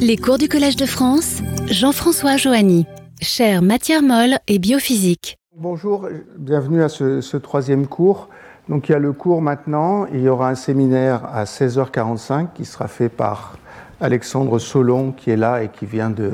[0.00, 2.86] Les cours du Collège de France, Jean-François Joanny,
[3.20, 5.38] chaire matière molle et biophysique.
[5.56, 8.28] Bonjour, bienvenue à ce, troisième cours.
[8.68, 12.64] Donc il y a le cours maintenant, il y aura un séminaire à 16h45 qui
[12.64, 13.58] sera fait par
[14.00, 16.32] Alexandre Solon qui est là et qui vient de,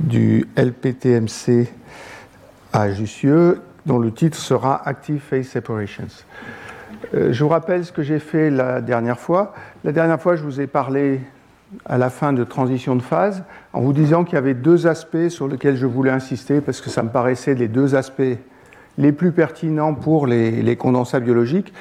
[0.00, 1.68] du LPTMC
[2.72, 6.06] à Jussieu, dont le titre sera Active Phase Separations.
[7.14, 9.54] Euh, je vous rappelle ce que j'ai fait la dernière fois.
[9.84, 11.20] La dernière fois, je vous ai parlé
[11.84, 15.28] à la fin de transition de phase en vous disant qu'il y avait deux aspects
[15.28, 18.22] sur lesquels je voulais insister parce que ça me paraissait les deux aspects
[18.98, 21.72] les plus pertinents pour les, condensats biologiques.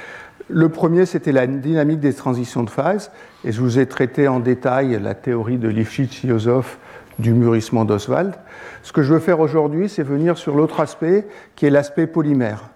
[0.49, 3.11] Le premier, c'était la dynamique des transitions de phase,
[3.45, 6.77] et je vous ai traité en détail la théorie de Lifshitz-Yosov
[7.19, 8.33] du mûrissement d'Oswald.
[8.83, 12.69] Ce que je veux faire aujourd'hui, c'est venir sur l'autre aspect, qui est l'aspect polymère.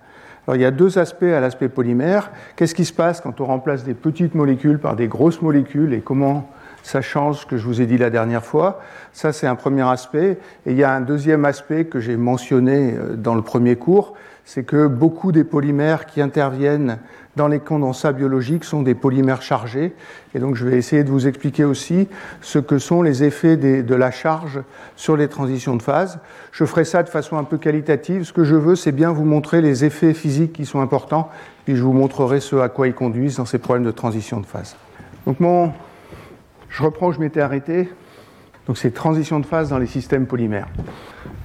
[0.48, 2.32] Alors, il y a deux aspects à l'aspect polymère.
[2.56, 6.02] Qu'est-ce qui se passe quand on remplace des petites molécules par des grosses molécules et
[6.02, 6.50] comment
[6.85, 8.80] ça change ce que je vous ai dit la dernière fois.
[9.12, 10.38] Ça, c'est un premier aspect.
[10.67, 14.14] Et il y a un deuxième aspect que j'ai mentionné euh, dans le premier cours,
[14.44, 17.00] c'est que beaucoup des polymères qui interviennent
[17.36, 19.95] dans les condensats biologiques sont des polymères chargés.
[20.36, 22.08] Et donc, je vais essayer de vous expliquer aussi
[22.42, 24.61] ce que sont les effets de la charge
[24.95, 26.20] sur les transitions de phase.
[26.52, 28.25] Je ferai ça de façon un peu qualitative.
[28.25, 31.31] Ce que je veux, c'est bien vous montrer les effets physiques qui sont importants,
[31.66, 34.45] puis je vous montrerai ce à quoi ils conduisent dans ces problèmes de transition de
[34.45, 34.75] phase.
[35.25, 35.73] Donc, mon,
[36.76, 37.90] je reprends où je m'étais arrêté.
[38.68, 40.68] Donc c'est transition de phase dans les systèmes polymères.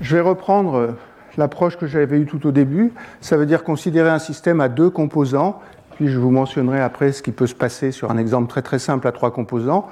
[0.00, 0.88] Je vais reprendre euh,
[1.36, 2.92] l'approche que j'avais eue tout au début.
[3.20, 5.60] Ça veut dire considérer un système à deux composants.
[5.94, 8.80] Puis je vous mentionnerai après ce qui peut se passer sur un exemple très très
[8.80, 9.88] simple à trois composants.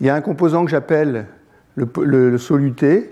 [0.00, 1.26] Il y a un composant que j'appelle
[1.74, 3.10] le, soluté,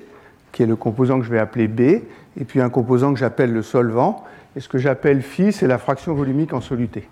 [0.53, 3.55] qui est le composant que je vais appeler B, et puis un composant que j'appelle
[3.55, 4.25] le solvant.
[4.55, 7.09] Et ce que j'appelle phi, c'est la fraction volumique en soluté.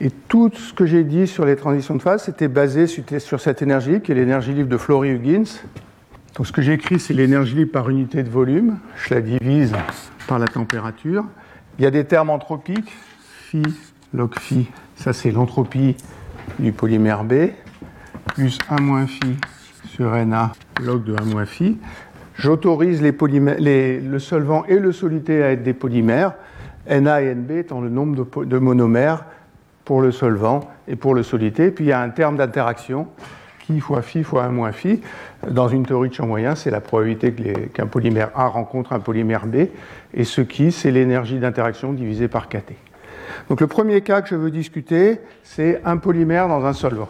[0.00, 3.62] Et tout ce que j'ai dit sur les transitions de phase, c'était basé sur cette
[3.62, 5.60] énergie, qui est l'énergie libre de Flory-Huggins.
[6.36, 8.78] Donc ce que j'ai écrit, c'est l'énergie libre par unité de volume.
[8.96, 9.72] Je la divise
[10.26, 11.24] par la température.
[11.78, 13.62] Il y a des termes anthropiques, phi,
[14.14, 15.96] log phi, ça c'est l'entropie
[16.58, 17.50] du polymère B,
[18.34, 19.36] plus 1 moins phi
[19.88, 20.52] sur Na
[20.82, 21.78] log de 1 moins phi.
[22.34, 26.34] J'autorise les le solvant et le soluté à être des polymères,
[26.88, 29.26] Na et Nb étant le nombre de monomères
[29.84, 31.70] pour le solvant et pour le solité.
[31.70, 33.08] Puis il y a un terme d'interaction,
[33.66, 35.00] qui fois phi fois 1 moins phi.
[35.48, 37.32] Dans une théorie de champ moyen, c'est la probabilité
[37.72, 39.66] qu'un polymère A rencontre un polymère B.
[40.14, 42.74] Et ce qui, c'est l'énergie d'interaction divisée par kT.
[43.48, 47.08] Donc le premier cas que je veux discuter, c'est un polymère dans un solvant.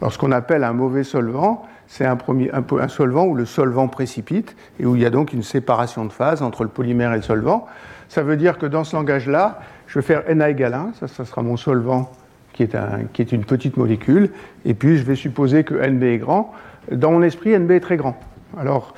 [0.00, 2.16] Alors ce qu'on appelle un mauvais solvant, c'est un,
[2.52, 6.12] un, solvant où le solvant précipite et où il y a donc une séparation de
[6.12, 7.66] phase entre le polymère et le solvant.
[8.08, 11.42] Ça veut dire que dans ce langage-là, je vais faire Na égale 1, ça, sera
[11.42, 12.12] mon solvant
[12.52, 14.30] qui est, une petite molécule,
[14.64, 16.52] et puis je vais supposer que NB est grand.
[16.92, 18.18] Dans mon esprit, NB est très grand.
[18.56, 18.94] Alors,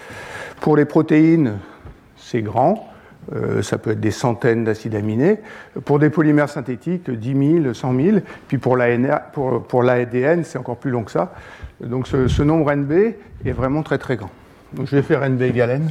[0.60, 1.58] pour les protéines,
[2.16, 2.88] c'est grand,
[3.34, 5.38] euh, ça peut être des centaines d'acides aminés.
[5.84, 8.18] Pour des polymères synthétiques, 10 000, 100 000.
[8.48, 11.32] Puis pour l'ADN, c'est encore plus long que ça.
[11.80, 12.92] Donc ce, ce, nombre NB
[13.44, 14.30] est vraiment très très grand.
[14.74, 15.90] Donc je vais faire NB égale N.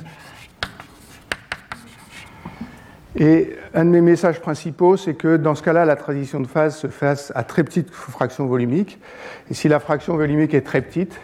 [3.18, 6.78] Et un de mes messages principaux, c'est que dans ce cas-là, la transition de phase
[6.78, 9.00] se fasse à très petite fraction volumique.
[9.50, 11.20] Et si la fraction volumique est très petite,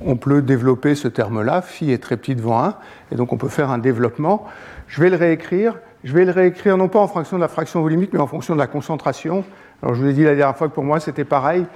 [0.00, 2.74] on peut développer ce terme-là, phi est très petit devant 1,
[3.12, 4.46] et donc on peut faire un développement.
[4.88, 5.78] Je vais le réécrire.
[6.04, 8.54] Je vais le réécrire non pas en fonction de la fraction volumique, mais en fonction
[8.54, 9.44] de la concentration.
[9.82, 11.66] Alors je vous ai dit la dernière fois que pour moi c'était pareil.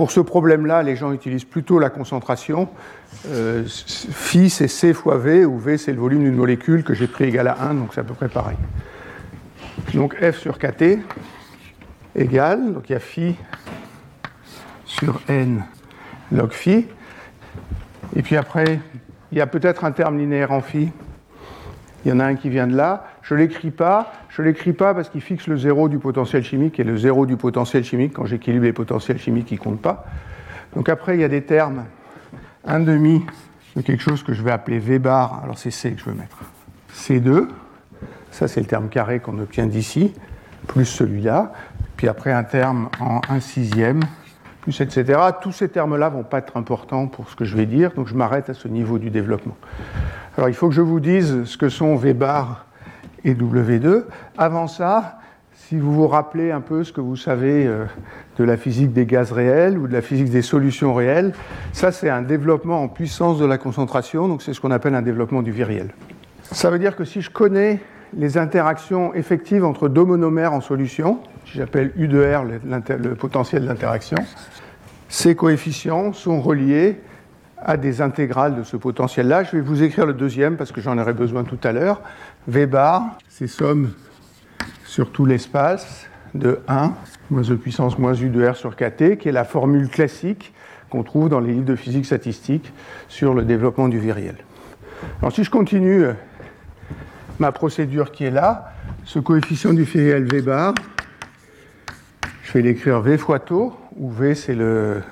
[0.00, 2.70] Pour ce problème-là, les gens utilisent plutôt la concentration.
[3.28, 7.06] Euh, phi, c'est C fois V, où V, c'est le volume d'une molécule que j'ai
[7.06, 8.56] pris égal à 1, donc c'est à peu près pareil.
[9.92, 11.00] Donc F sur KT
[12.16, 13.36] égale, donc il y a phi
[14.86, 15.66] sur N
[16.32, 16.86] log phi.
[18.16, 18.80] Et puis après,
[19.32, 20.90] il y a peut-être un terme linéaire en phi.
[22.06, 23.04] Il y en a un qui vient de là.
[23.30, 24.12] Je ne l'écris pas.
[24.28, 27.36] Je l'écris pas parce qu'il fixe le zéro du potentiel chimique et le zéro du
[27.36, 30.04] potentiel chimique quand j'équilibre les potentiels chimiques qui ne comptent pas.
[30.74, 31.84] Donc après, il y a des termes
[32.66, 33.24] un demi
[33.76, 35.42] de quelque chose que je vais appeler V bar.
[35.44, 36.38] Alors c'est C que je veux mettre.
[36.92, 37.46] C2.
[38.32, 40.12] Ça, c'est le terme carré qu'on obtient d'ici,
[40.66, 41.52] plus celui-là.
[41.96, 44.00] Puis après, un terme en 1 sixième,
[44.60, 45.20] plus etc.
[45.40, 48.14] Tous ces termes-là vont pas être importants pour ce que je vais dire, donc je
[48.16, 49.56] m'arrête à ce niveau du développement.
[50.36, 52.66] Alors, il faut que je vous dise ce que sont V bar
[53.24, 54.04] et W2.
[54.38, 55.18] Avant ça,
[55.54, 57.84] si vous vous rappelez un peu ce que vous savez euh,
[58.38, 61.32] de la physique des gaz réels ou de la physique des solutions réelles,
[61.72, 65.02] ça c'est un développement en puissance de la concentration, donc c'est ce qu'on appelle un
[65.02, 65.90] développement du viriel.
[66.42, 67.80] Ça veut dire que si je connais
[68.16, 73.66] les interactions effectives entre deux monomères en solution, j'appelle U de R le, le potentiel
[73.66, 74.18] d'interaction,
[75.08, 77.00] ces coefficients sont reliés
[77.62, 79.44] à des intégrales de ce potentiel-là.
[79.44, 82.02] Je vais vous écrire le deuxième parce que j'en aurai besoin tout à l'heure.
[82.48, 83.92] V bar, c'est somme
[84.84, 86.92] sur tout l'espace de 1
[87.30, 90.52] moins e puissance moins u de r sur kt, qui est la formule classique
[90.88, 92.72] qu'on trouve dans les livres de physique statistique
[93.08, 94.36] sur le développement du viriel.
[95.20, 96.06] Alors si je continue
[97.38, 98.72] ma procédure qui est là,
[99.04, 100.74] ce coefficient du viriel V bar,
[102.42, 105.02] je vais l'écrire V fois taux, où V c'est le,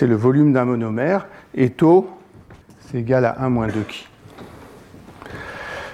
[0.00, 2.08] le volume d'un monomère, et taux
[2.92, 4.06] c'est égal à 1 moins 2 qui.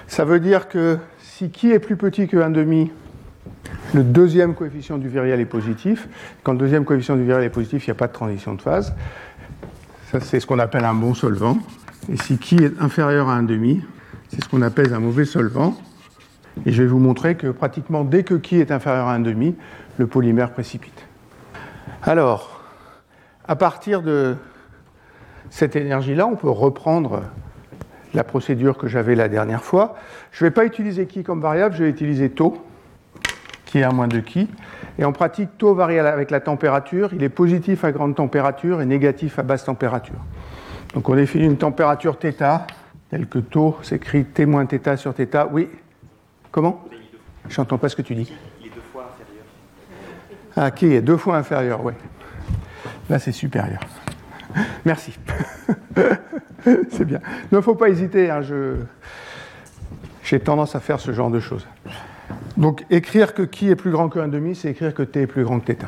[0.07, 2.89] Ça veut dire que si qui est plus petit que 1,5,
[3.93, 6.09] le deuxième coefficient du viriel est positif.
[6.43, 8.61] Quand le deuxième coefficient du viriel est positif, il n'y a pas de transition de
[8.61, 8.93] phase.
[10.11, 11.57] Ça, c'est ce qu'on appelle un bon solvant.
[12.11, 13.81] Et si qui est inférieur à 1,5,
[14.29, 15.77] c'est ce qu'on appelle un mauvais solvant.
[16.65, 19.53] Et je vais vous montrer que pratiquement dès que qui est inférieur à 1,5,
[19.97, 21.05] le polymère précipite.
[22.01, 22.61] Alors,
[23.47, 24.35] à partir de
[25.50, 27.22] cette énergie-là, on peut reprendre
[28.14, 29.96] la procédure que j'avais la dernière fois.
[30.32, 32.64] Je ne vais pas utiliser qui comme variable, je vais utiliser taux
[33.74, 34.48] qui est à moins de qui.
[34.98, 37.12] Et en pratique, taux varie avec la température.
[37.12, 40.14] Il est positif à grande température et négatif à basse température.
[40.94, 42.66] Donc on définit une température θ,
[43.10, 45.48] telle que taux s'écrit T moins θ sur θ.
[45.50, 45.68] Oui
[46.52, 46.84] Comment
[47.48, 48.32] Je n'entends pas ce que tu dis.
[48.60, 49.44] Il est deux fois inférieur.
[50.56, 51.94] Ah, qui est deux fois inférieur, oui.
[53.10, 53.80] Là, c'est supérieur.
[54.85, 55.17] Merci.
[56.65, 57.19] c'est bien.
[57.51, 58.29] Il ne faut pas hésiter.
[58.29, 58.41] Hein,
[60.23, 61.67] j'ai tendance à faire ce genre de choses.
[62.57, 65.43] Donc écrire que qui est plus grand que 1,5, c'est écrire que t est plus
[65.43, 65.85] grand que θ.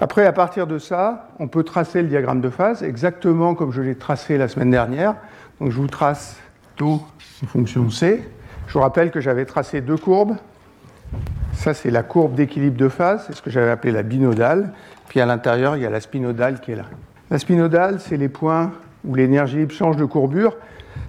[0.00, 3.82] Après, à partir de ça, on peut tracer le diagramme de phase exactement comme je
[3.82, 5.16] l'ai tracé la semaine dernière.
[5.60, 6.36] Donc je vous trace
[6.76, 7.02] taux
[7.42, 8.22] en fonction C.
[8.68, 10.36] Je vous rappelle que j'avais tracé deux courbes.
[11.54, 14.72] Ça, c'est la courbe d'équilibre de phase, c'est ce que j'avais appelé la binodale.
[15.08, 16.84] Puis à l'intérieur, il y a la spinodale qui est là.
[17.30, 18.72] La spinodale, c'est les points
[19.04, 20.56] où l'énergie libre change de courbure.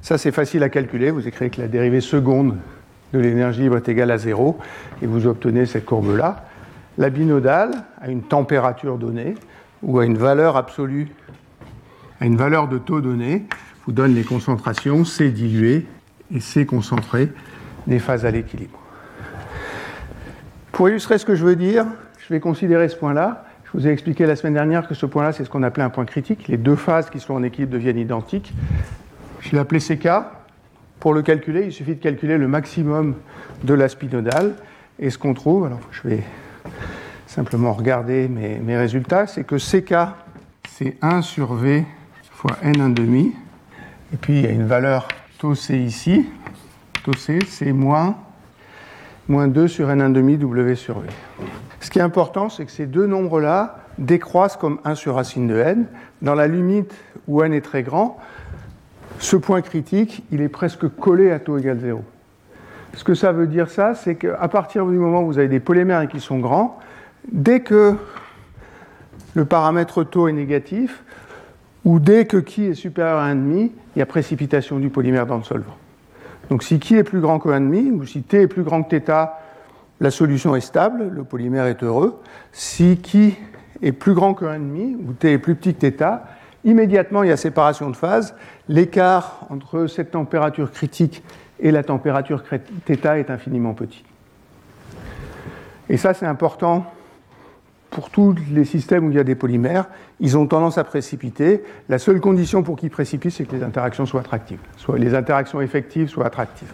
[0.01, 1.11] Ça, c'est facile à calculer.
[1.11, 2.57] Vous écrivez que la dérivée seconde
[3.13, 4.59] de l'énergie libre est égale à zéro,
[5.01, 6.45] et vous obtenez cette courbe-là.
[6.97, 7.71] La binodale,
[8.01, 9.35] à une température donnée,
[9.81, 11.07] ou à une valeur absolue,
[12.19, 13.45] à une valeur de taux donnée,
[13.85, 15.87] vous donne les concentrations C dilué
[16.35, 17.31] et C concentré
[17.87, 18.77] des phases à l'équilibre.
[20.73, 21.85] Pour illustrer ce que je veux dire,
[22.19, 23.45] je vais considérer ce point-là.
[23.71, 25.91] Je vous ai expliqué la semaine dernière que ce point-là, c'est ce qu'on appelait un
[25.91, 26.47] point critique.
[26.47, 28.51] Les deux phases qui sont en équilibre deviennent identiques.
[29.41, 30.09] Je l'ai appelé CK.
[30.99, 33.13] Pour le calculer, il suffit de calculer le maximum
[33.63, 34.55] de la spinodale.
[34.97, 36.23] Et ce qu'on trouve, alors je vais
[37.27, 40.15] simplement regarder mes, résultats, c'est que CK,
[40.67, 41.85] c'est 1 sur V
[42.31, 43.33] fois N1,5.
[44.13, 45.07] Et puis il y a une valeur
[45.37, 46.25] tau C ici.
[47.03, 48.17] Tau C, c'est moins,
[49.27, 51.09] moins 2 sur N1,5 W sur V.
[51.81, 55.55] Ce qui est important, c'est que ces deux nombres-là décroissent comme 1 sur racine de
[55.55, 55.85] N.
[56.21, 56.93] Dans la limite
[57.27, 58.17] où N est très grand,
[59.19, 62.03] ce point critique, il est presque collé à taux égal 0.
[62.95, 65.59] Ce que ça veut dire, ça, c'est qu'à partir du moment où vous avez des
[65.59, 66.79] polymères qui sont grands,
[67.31, 67.95] dès que
[69.35, 71.03] le paramètre taux est négatif,
[71.85, 75.37] ou dès que qui est supérieur à 1,5, il y a précipitation du polymère dans
[75.37, 75.77] le solvant.
[76.49, 78.97] Donc si qui est plus grand que 1,5, ou si t est plus grand que
[78.97, 79.29] θ,
[79.99, 82.21] la solution est stable, le polymère est heureux.
[82.51, 83.35] Si qui
[83.81, 86.21] est plus grand que 1,5, ou t est plus petit que θ,
[86.63, 88.35] immédiatement il y a séparation de phase.
[88.67, 91.23] L'écart entre cette température critique
[91.59, 94.03] et la température θ est infiniment petit.
[95.89, 96.85] Et ça, c'est important
[97.89, 99.85] pour tous les systèmes où il y a des polymères.
[100.19, 101.63] Ils ont tendance à précipiter.
[101.89, 105.59] La seule condition pour qu'ils précipitent, c'est que les interactions soient attractives, soit les interactions
[105.59, 106.73] effectives soient attractives.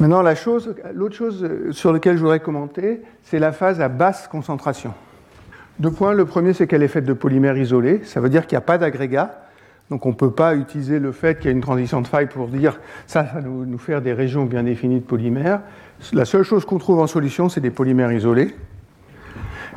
[0.00, 4.92] Maintenant, l'autre chose sur laquelle je voudrais commenter, c'est la phase à basse concentration.
[5.78, 6.12] Deux points.
[6.12, 8.02] Le premier, c'est qu'elle est faite de polymères isolés.
[8.04, 9.40] Ça veut dire qu'il n'y a pas d'agrégat.
[9.90, 12.26] Donc on ne peut pas utiliser le fait qu'il y a une transition de faille
[12.26, 15.60] pour dire ça, ça va nous faire des régions bien définies de polymères.
[16.12, 18.54] La seule chose qu'on trouve en solution, c'est des polymères isolés.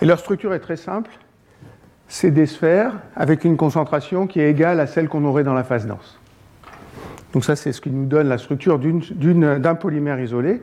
[0.02, 1.12] Et leur structure est très simple.
[2.08, 5.66] C'est des sphères avec une concentration qui est égale à celle qu'on aurait dans la
[5.66, 6.20] phase dense.
[7.34, 10.62] Donc ça, c'est ce qui nous donne la structure d'un polymère isolé.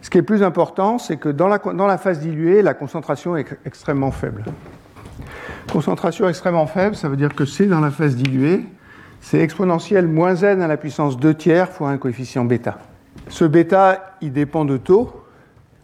[0.00, 4.10] Ce qui est plus important, c'est que dans la, phase diluée, la concentration est extrêmement
[4.10, 4.44] faible.
[5.72, 8.64] Concentration extrêmement faible, ça veut dire que C dans la phase diluée,
[9.20, 12.78] c'est exponentielle moins n à la puissance 2 tiers fois un coefficient bêta.
[13.28, 15.24] Ce bêta, il dépend de taux,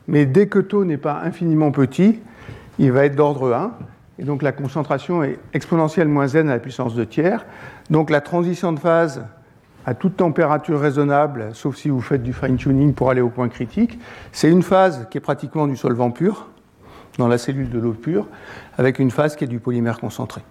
[0.08, 2.18] mais dès que taux n'est pas infiniment petit,
[2.80, 3.72] il va être d'ordre 1.
[4.18, 7.46] Et donc la concentration est exponentielle moins n à la puissance 2 tiers.
[7.88, 9.24] Donc la transition de phase
[9.88, 13.98] à toute température raisonnable, sauf si vous faites du fine-tuning pour aller au point critique.
[14.32, 16.48] C'est une phase qui est pratiquement du solvant pur,
[17.16, 18.26] dans la cellule de l'eau pure,
[18.76, 20.42] avec une phase qui est du polymère concentré.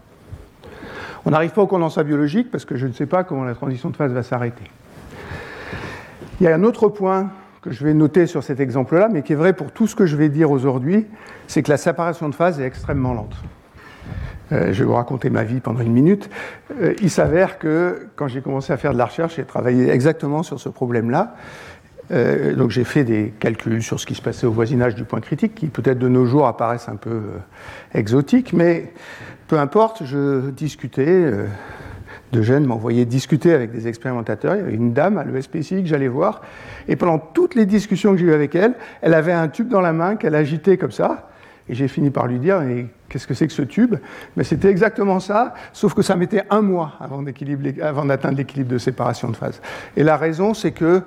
[1.24, 3.91] On n'arrive pas au condensat biologique parce que je ne sais pas comment la transition
[3.91, 4.63] de phase va s'arrêter.
[6.41, 7.29] Il y a un autre point
[7.62, 10.08] que je vais noter sur cet exemple-là, mais qui est vrai pour tout ce que
[10.08, 11.06] je vais dire aujourd'hui,
[11.46, 13.36] c'est que la séparation de phase est extrêmement lente.
[14.51, 16.30] Euh, je vais vous raconter ma vie pendant une minute.
[16.82, 20.44] Euh, il s'avère que quand j'ai commencé à faire de la recherche, j'ai travaillé exactement
[20.44, 21.36] sur ce problème-là.
[22.12, 25.20] Euh, donc j'ai fait des calculs sur ce qui se passait au voisinage du point
[25.20, 27.22] critique, qui peut-être de nos jours apparaissent un peu
[27.94, 28.94] exotiques, mais
[29.48, 31.32] peu importe, je discutais.
[32.34, 34.56] de jeunes m'envoyaient discuter avec des expérimentateurs.
[34.56, 36.42] Il y avait une dame à l'ESPCI que j'allais voir.
[36.89, 39.80] Et pendant toutes les discussions que j'ai eues avec elle, elle avait un tube dans
[39.80, 41.30] la main qu'elle agitait comme ça.
[41.70, 42.62] Et j'ai fini par lui dire,
[43.10, 43.96] qu'est-ce que c'est que ce tube?
[44.36, 49.30] Mais c'était exactement ça, sauf que ça mettait un mois avant, d'atteindre l'équilibre de séparation
[49.30, 49.62] de phase.
[49.96, 51.02] Et la raison, c'est que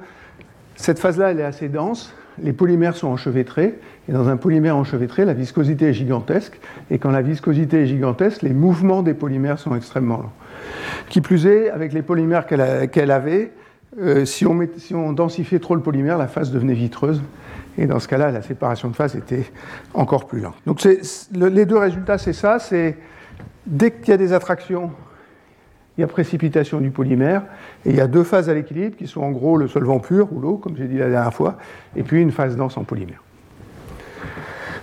[0.76, 3.78] cette phase-là, elle est assez dense, les polymères sont enchevêtrés,
[4.09, 6.59] et dans un polymère enchevêtré, la viscosité est gigantesque,
[6.90, 10.33] et quand la viscosité est gigantesque, les mouvements des polymères sont extrêmement lents.
[11.09, 13.52] Qui plus est, avec les polymères qu'elle avait,
[14.00, 17.21] euh, si on densifiait trop le polymère, la phase devenait vitreuse,
[17.80, 19.50] et dans ce cas-là, la séparation de phase était
[19.94, 20.54] encore plus lente.
[20.66, 20.87] Donc
[21.32, 22.99] les deux résultats, c'est ça, c'est
[23.66, 24.90] dès qu'il y a des attractions,
[25.96, 27.42] il y a précipitation du polymère,
[27.87, 30.30] et il y a deux phases à l'équilibre qui sont en gros le solvant pur
[30.30, 31.56] ou l'eau, comme j'ai dit la dernière fois,
[31.96, 33.22] et puis une phase dense en polymère.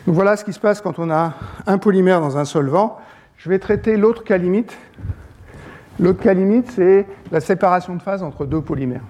[0.07, 1.35] Donc voilà ce qui se passe quand on a
[1.67, 2.97] un polymère dans un solvant.
[3.37, 4.75] Je vais traiter l'autre cas limite.
[5.99, 9.03] L'autre cas limite, c'est la séparation de phase entre deux polymères.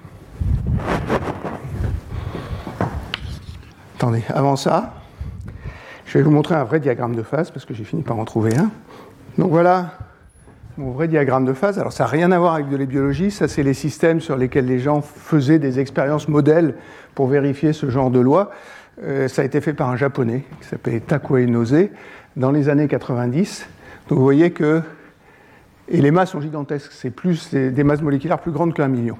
[3.97, 4.93] Attendez, avant ça,
[6.05, 8.25] je vais vous montrer un vrai diagramme de phase parce que j'ai fini par en
[8.25, 8.69] trouver un.
[9.39, 9.93] Donc voilà
[10.77, 11.79] mon vrai diagramme de phase.
[11.79, 14.37] Alors ça n'a rien à voir avec de la biologie, ça c'est les systèmes sur
[14.37, 16.75] lesquels les gens faisaient des expériences modèles
[17.15, 18.51] pour vérifier ce genre de loi.
[19.01, 21.87] Euh, ça a été fait par un japonais qui s'appelait Takue Nose
[22.35, 23.67] dans les années 90.
[24.09, 24.83] Donc vous voyez que
[25.89, 29.17] et les masses sont gigantesques, c'est plus des masses moléculaires plus grandes qu'un million.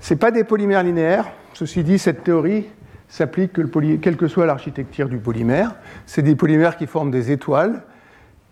[0.00, 1.26] Ce pas des polymères linéaires.
[1.52, 2.68] Ceci dit, cette théorie
[3.08, 5.74] s'applique que quelle que soit l'architecture du polymère.
[6.06, 7.82] C'est des polymères qui forment des étoiles.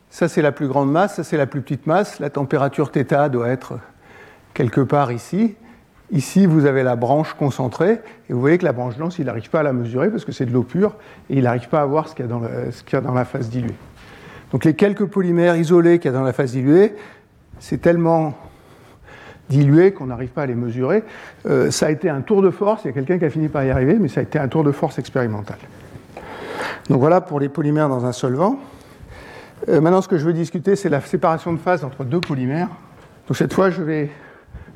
[0.09, 2.21] Ça, c'est la plus grande masse, ça, c'est la plus petite masse.
[2.21, 3.79] La température θ doit être
[4.55, 5.57] quelque part ici.
[6.13, 9.51] Ici, vous avez la branche concentrée, et vous voyez que la branche dense, il n'arrive
[9.51, 10.95] pas à la mesurer parce que c'est de l'eau pure,
[11.29, 13.75] et il n'arrive pas à voir ce qu'il y, y, a dans la phase diluée.
[14.53, 16.95] Donc les quelques polymères isolés qu'il y a dans la phase diluée,
[17.59, 18.35] c'est tellement
[19.49, 21.05] dilués qu'on n'arrive pas à les mesurer.
[21.47, 23.49] Euh, ça a été un tour de force, il y a quelqu'un qui a fini
[23.49, 25.59] par y arriver, mais ça a été un tour de force expérimental.
[26.88, 28.59] Donc voilà pour les polymères dans un solvant.
[29.69, 32.69] Euh, maintenant, ce que je veux discuter, c'est la séparation de phase entre deux polymères.
[33.26, 34.11] Donc cette fois, je vais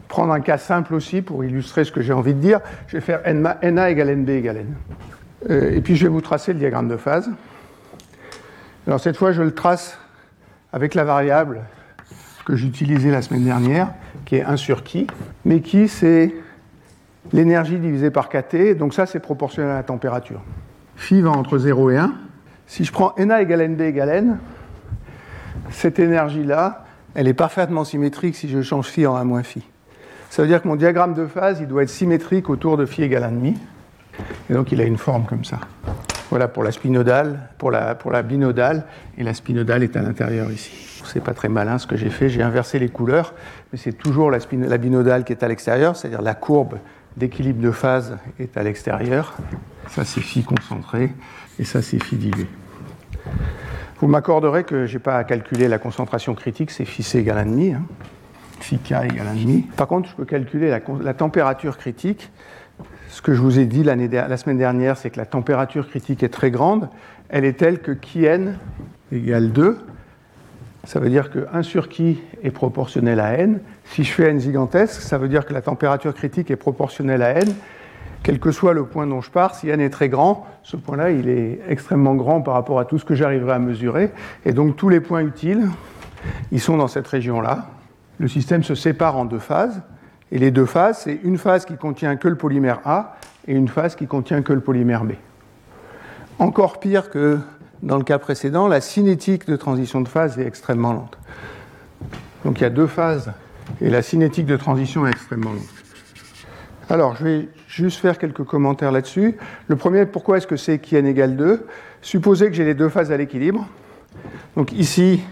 [0.09, 2.61] prendre un cas simple aussi pour illustrer ce que j'ai envie de dire.
[2.89, 4.75] Je vais faire Na égale NB égale N.
[5.51, 7.31] Euh, et puis je vais vous tracer le diagramme de phase.
[8.87, 9.99] Alors cette fois, je le trace
[10.73, 11.63] avec la variable
[12.45, 13.93] que j'utilisais la semaine dernière,
[14.31, 15.09] qui est 1 sur qui.
[15.45, 16.33] Mais qui, c'est
[17.33, 20.41] l'énergie divisée par kT, donc ça, c'est proportionnel à la température.
[20.95, 22.13] Phi va entre 0 et 1.
[22.69, 24.39] Si je prends Na égale NB égale N,
[25.71, 26.85] cette énergie-là,
[27.17, 29.65] elle est parfaitement symétrique si je change phi en 1 moins phi.
[30.29, 33.03] Ça veut dire que mon diagramme de phase, il doit être symétrique autour de phi
[33.03, 33.57] égale 1,5.
[34.49, 35.59] Et donc il a une forme comme ça.
[36.31, 38.85] Voilà pour la spinodale, pour la, pour la binodale,
[39.19, 40.71] et la spinodale est à l'intérieur ici.
[41.05, 43.35] C'est pas très malin ce que j'ai fait, j'ai inversé les couleurs,
[43.73, 46.79] mais c'est toujours la, la binodale qui est à l'extérieur, c'est-à-dire la courbe
[47.17, 49.37] d'équilibre de phase est à l'extérieur.
[49.89, 51.13] Ça c'est phi concentré,
[51.59, 52.47] et ça c'est phi dilué.
[54.01, 57.39] Vous m'accorderez que je n'ai pas à calculer la concentration critique, c'est phi c égale
[57.39, 57.83] à demi, hein.
[58.61, 59.63] phi k égale à demi.
[59.77, 62.31] Par contre, je peux calculer la, la température critique,
[63.11, 66.29] ce que je vous ai dit la semaine dernière, c'est que la température critique est
[66.29, 66.89] très grande.
[67.29, 68.55] Elle est telle que Kn
[69.13, 69.79] égale 2.
[70.85, 73.61] Ça veut dire que 1 sur qui est proportionnel à n.
[73.85, 77.33] Si je fais n gigantesque, ça veut dire que la température critique est proportionnelle à
[77.33, 77.53] n.
[78.23, 81.11] Quel que soit le point dont je pars, si n est très grand, ce point-là,
[81.11, 84.13] il est extrêmement grand par rapport à tout ce que j'arriverai à mesurer.
[84.45, 85.69] Et donc tous les points utiles,
[86.53, 87.67] ils sont dans cette région-là.
[88.19, 89.83] Le système se sépare en deux phases.
[90.33, 93.17] Et les deux phases, c'est une phase qui contient que le polymère A
[93.49, 95.13] et une phase qui contient que le polymère B.
[96.39, 97.39] Encore pire que
[97.83, 101.19] dans le cas précédent, la cinétique de transition de phase est extrêmement lente.
[102.45, 103.33] Donc il y a deux phases
[103.81, 105.69] et la cinétique de transition est extrêmement lente.
[106.89, 109.37] Alors je vais juste faire quelques commentaires là-dessus.
[109.69, 111.67] Le premier, pourquoi est-ce que c'est Kn égale 2
[112.03, 113.67] Supposez que j'ai les deux phases à l'équilibre.
[114.57, 115.23] Donc ici,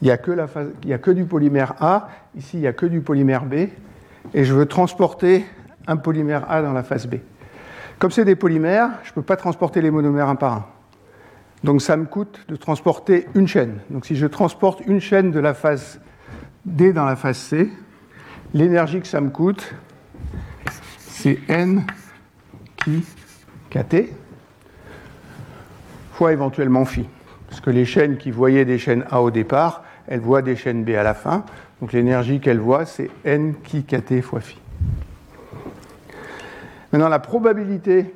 [0.00, 3.44] il n'y a, a, que du polymère A, ici il n'y a que du polymère
[3.44, 3.68] B
[4.34, 5.44] et je veux transporter
[5.86, 7.16] un polymère A dans la phase B.
[7.98, 10.66] Comme c'est des polymères, je ne peux pas transporter les monomères un par un.
[11.64, 13.80] Donc ça me coûte de transporter une chaîne.
[13.90, 16.00] Donc si je transporte une chaîne de la phase
[16.64, 17.70] D dans la phase C.
[18.54, 19.74] L'énergie que ça me coûte,
[20.98, 21.84] c'est N
[22.76, 23.04] qui
[23.70, 24.12] KT
[26.12, 27.08] fois éventuellement phi.
[27.48, 30.84] Parce que les chaînes qui voyaient des chaînes A au départ, elles voient des chaînes
[30.84, 31.44] B à la fin.
[31.80, 34.58] Donc l'énergie qu'elles voient, c'est N qui KT fois phi.
[36.92, 38.14] Maintenant, la probabilité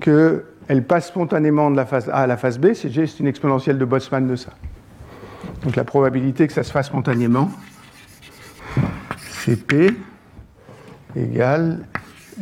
[0.00, 3.78] qu'elle passe spontanément de la phase A à la phase B, c'est juste une exponentielle
[3.78, 4.52] de Boltzmann de ça.
[5.62, 7.50] Donc la probabilité que ça se fasse spontanément,
[9.18, 9.90] c'est P
[11.16, 11.86] égale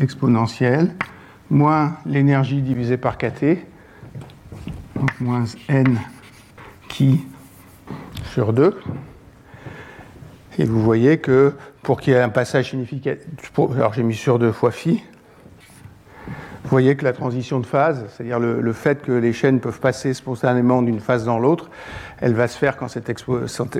[0.00, 0.94] exponentielle
[1.50, 3.58] moins l'énergie divisée par KT,
[4.94, 5.98] donc moins N
[6.88, 7.26] qui
[8.32, 8.78] sur 2.
[10.58, 13.24] Et vous voyez que pour qu'il y ait un passage significatif,
[13.74, 15.02] alors j'ai mis sur 2 fois phi,
[16.64, 20.12] vous voyez que la transition de phase, c'est-à-dire le, fait que les chaînes peuvent passer
[20.12, 21.70] spontanément d'une phase dans l'autre,
[22.20, 23.10] elle va se faire quand cet,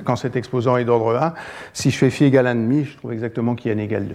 [0.05, 1.35] quand cet exposant est d'ordre 1.
[1.73, 4.15] Si je fais phi égale 1,5, je trouve exactement qu'il y a n égale 2.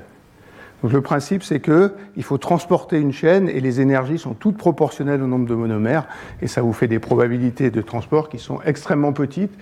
[0.83, 5.21] Donc le principe, c'est qu'il faut transporter une chaîne et les énergies sont toutes proportionnelles
[5.21, 6.07] au nombre de monomères,
[6.41, 9.53] et ça vous fait des probabilités de transport qui sont extrêmement petites,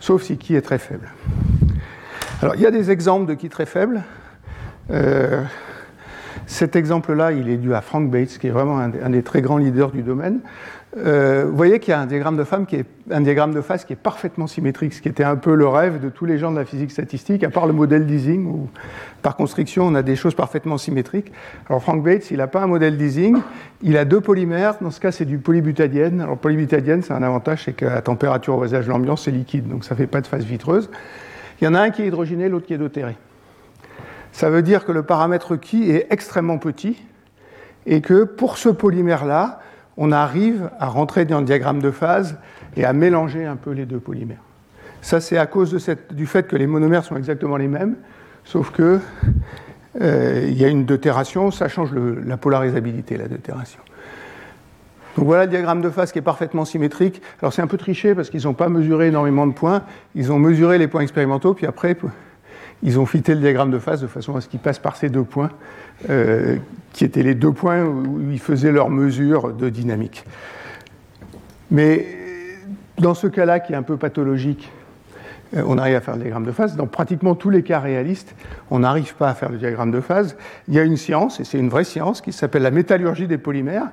[0.00, 1.08] sauf si qui est très faible.
[2.40, 4.02] Alors il y a des exemples de qui très faibles.
[4.92, 5.42] Euh,
[6.46, 9.58] cet exemple-là, il est dû à Frank Bates, qui est vraiment un, des très grands
[9.58, 10.38] leaders du domaine.
[10.96, 12.64] Euh, vous voyez qu'il y a un diagramme de, femme
[13.10, 16.00] un diagramme de phase qui est parfaitement symétrique, ce qui était un peu le rêve
[16.00, 18.68] de tous les gens de la physique statistique, à part le modèle d'Ising, où
[19.20, 21.32] par construction on a des choses parfaitement symétriques.
[21.68, 23.36] Alors Frank Bates, il n'a pas un modèle d'Ising,
[23.82, 26.20] il a deux polymères, dans ce cas c'est du polybutadienne.
[26.20, 29.84] Alors polybutadienne, c'est un avantage, c'est qu'à température au voisinage de l'ambiance, c'est liquide, donc
[29.84, 30.88] ça ne fait pas de phase vitreuse.
[31.60, 33.16] Il y en a un qui est hydrogéné, l'autre qui est deutéré.
[34.32, 36.96] Ça veut dire que le paramètre qui est extrêmement petit
[37.86, 39.60] et que pour ce polymère-là,
[39.96, 42.38] on arrive à rentrer dans le diagramme de phase
[42.76, 44.42] et à mélanger un peu les deux polymères.
[45.00, 45.76] Ça, c'est à cause
[46.10, 47.96] du fait que les monomères sont exactement les mêmes,
[48.44, 49.00] sauf que
[50.00, 53.80] euh, y a une deutération, ça change la polarisabilité, la deutération.
[55.18, 57.20] Donc voilà le diagramme de phase qui est parfaitement symétrique.
[57.42, 59.82] Alors c'est un peu triché parce qu'ils n'ont pas mesuré énormément de points,
[60.14, 61.96] ils ont mesuré les points expérimentaux, puis après
[62.84, 65.08] ils ont fité le diagramme de phase de façon à ce qu'il passe par ces
[65.08, 65.50] deux points,
[66.08, 66.58] euh,
[66.92, 70.24] qui étaient les deux points où ils faisaient leur mesure de dynamique.
[71.72, 72.06] Mais
[72.98, 74.70] dans ce cas-là, qui est un peu pathologique,
[75.56, 76.76] euh, on arrive à faire le diagramme de phase.
[76.76, 78.36] Dans pratiquement tous les cas réalistes,
[78.70, 80.36] on n'arrive pas à faire le diagramme de phase.
[80.68, 83.38] Il y a une science, et c'est une vraie science, qui s'appelle la métallurgie des
[83.38, 83.88] polymères,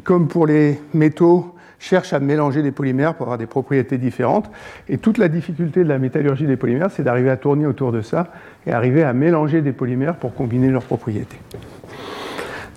[0.00, 4.50] comme pour les métaux, cherche à mélanger des polymères pour avoir des propriétés différentes.
[4.88, 8.00] Et toute la difficulté de la métallurgie des polymères, c'est d'arriver à tourner autour de
[8.00, 8.28] ça
[8.66, 11.38] et arriver à mélanger des polymères pour combiner leurs propriétés.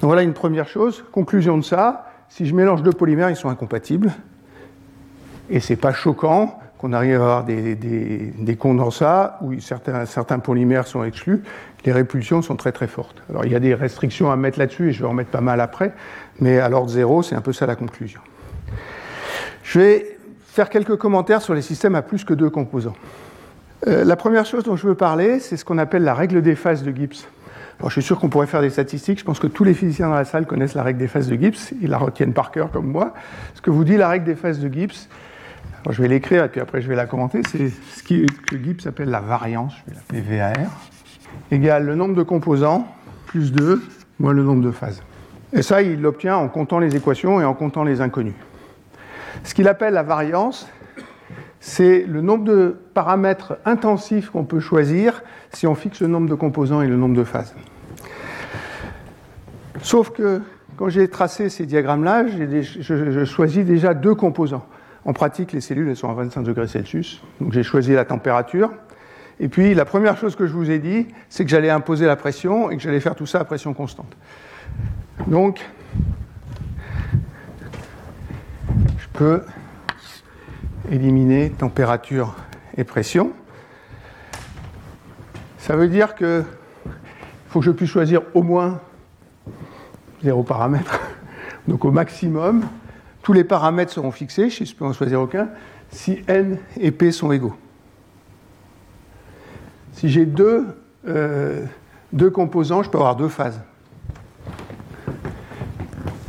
[0.01, 1.03] Donc voilà une première chose.
[1.11, 4.11] Conclusion de ça, si je mélange deux polymères, ils sont incompatibles.
[5.49, 11.03] Et c'est pas choquant qu'on arrive à avoir des, condensats où certains, certains, polymères sont
[11.03, 11.43] exclus,
[11.83, 13.21] les répulsions sont très très fortes.
[13.29, 15.41] Alors il y a des restrictions à mettre là-dessus et je vais en mettre pas
[15.41, 15.93] mal après,
[16.39, 18.21] mais à l'ordre zéro, c'est un peu ça la conclusion.
[19.61, 22.95] Je vais faire quelques commentaires sur les systèmes à plus que deux composants.
[23.87, 26.55] Euh, la première chose dont je veux parler, c'est ce qu'on appelle la règle des
[26.55, 27.27] phases de Gibbs.
[27.79, 29.19] Alors, je suis sûr qu'on pourrait faire des statistiques.
[29.19, 31.35] Je pense que tous les physiciens dans la salle connaissent la règle des phases de
[31.35, 31.73] Gibbs.
[31.81, 33.13] Ils la retiennent par cœur comme moi.
[33.53, 35.07] Ce que vous dit la règle des phases de Gibbs,
[35.89, 38.25] je vais l'écrire et puis après je vais la commenter, c'est ce que
[38.57, 40.81] Gibbs appelle la variance, je vais l'appeler VAR,
[41.51, 42.87] égale le nombre de composants
[43.27, 43.81] plus 2
[44.19, 45.01] moins le nombre de phases.
[45.53, 48.35] Et ça, il l'obtient en comptant les équations et en comptant les inconnus.
[49.43, 50.67] Ce qu'il appelle la variance,
[51.59, 56.35] c'est le nombre de paramètres intensifs qu'on peut choisir si on fixe le nombre de
[56.35, 57.55] composants et le nombre de phases.
[59.81, 60.41] Sauf que
[60.77, 64.65] quand j'ai tracé ces diagrammes-là, je, choisis déjà deux composants.
[65.05, 68.71] En pratique, les cellules sont à 25 degrés Celsius, donc j'ai choisi la température.
[69.39, 72.15] Et puis la première chose que je vous ai dit, c'est que j'allais imposer la
[72.15, 74.17] pression et que j'allais faire tout ça à pression constante.
[75.27, 75.61] Donc,
[78.97, 79.43] je peux
[80.91, 82.35] éliminer température
[82.77, 83.31] et pression.
[85.57, 86.45] Ça veut dire qu'il
[87.49, 88.79] faut que je puisse choisir au moins
[90.23, 90.99] zéro paramètre.
[91.67, 92.63] Donc au maximum,
[93.29, 95.49] tous les paramètres seront fixés, je ne peux en choisir aucun,
[95.91, 97.53] si n et p sont égaux.
[99.91, 100.65] Si j'ai deux,
[101.07, 101.63] euh,
[102.11, 103.61] deux composants, je peux avoir deux phases.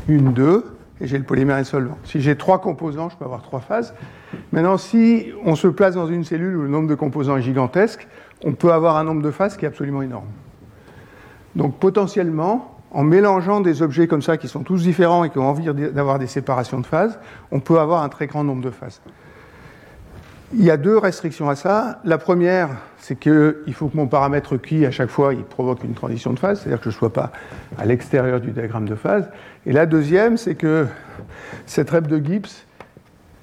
[0.08, 1.96] Une, deux, et j'ai le polymère solvant.
[2.04, 3.94] Si j'ai trois composants, je peux avoir trois phases.
[4.52, 8.06] Maintenant, si on se place dans une cellule où le nombre de composants est gigantesque,
[8.44, 10.28] on peut avoir un nombre de phases qui est absolument énorme.
[11.56, 15.48] Donc potentiellement, en mélangeant des objets comme ça qui sont tous différents et qui ont
[15.48, 17.18] envie d'avoir des séparations de phases,
[17.50, 19.00] on peut avoir un très grand nombre de phases.
[20.52, 22.00] Il y a deux restrictions à ça.
[22.04, 25.94] La première, c'est qu'il faut que mon paramètre qui, à chaque fois, il provoque une
[25.94, 27.30] transition de phase, c'est-à-dire que je ne sois pas
[27.78, 29.30] à l'extérieur du diagramme de phase.
[29.64, 30.86] Et la deuxième, c'est que
[31.66, 32.48] cette règle de Gibbs,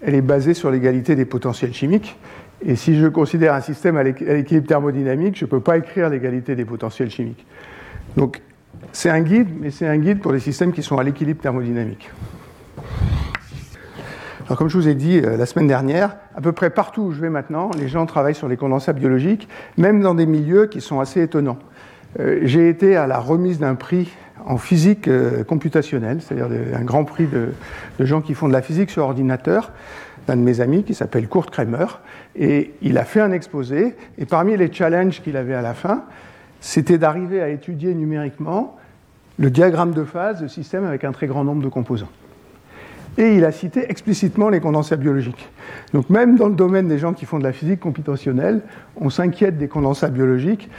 [0.02, 2.18] elle est basée sur l'égalité des potentiels chimiques.
[2.66, 6.56] Et si je considère un système à l'équilibre thermodynamique, je ne peux pas écrire l'égalité
[6.56, 7.46] des potentiels chimiques.
[8.18, 8.42] Donc,
[8.92, 12.10] c'est un guide, mais c'est un guide pour les systèmes qui sont à l'équilibre thermodynamique.
[14.48, 17.12] Alors, comme je vous ai dit euh, la semaine dernière, à peu près partout où
[17.12, 20.80] je vais maintenant, les gens travaillent sur les condensats biologiques, même dans des milieux qui
[20.80, 21.60] sont assez étonnants.
[22.20, 24.10] Euh, j'ai été à la remise d'un prix
[24.46, 27.50] en physique euh, computationnelle, c'est-à-dire un grand prix de,
[28.00, 29.74] gens qui font de la physique sur ordinateur,
[30.28, 31.86] d'un de mes amis qui s'appelle Kurt Kramer,
[32.38, 36.06] et il a fait un exposé, et parmi les challenges qu'il avait à la fin,
[36.62, 38.78] c'était d'arriver à étudier numériquement
[39.40, 42.10] le diagramme de phase de système avec un très grand nombre de composants
[43.18, 45.50] et il a cité explicitement les condensats biologiques.
[45.94, 48.62] Donc même dans le domaine des gens qui font de la physique computationnelle,
[48.96, 50.70] on s'inquiète des condensats biologiques,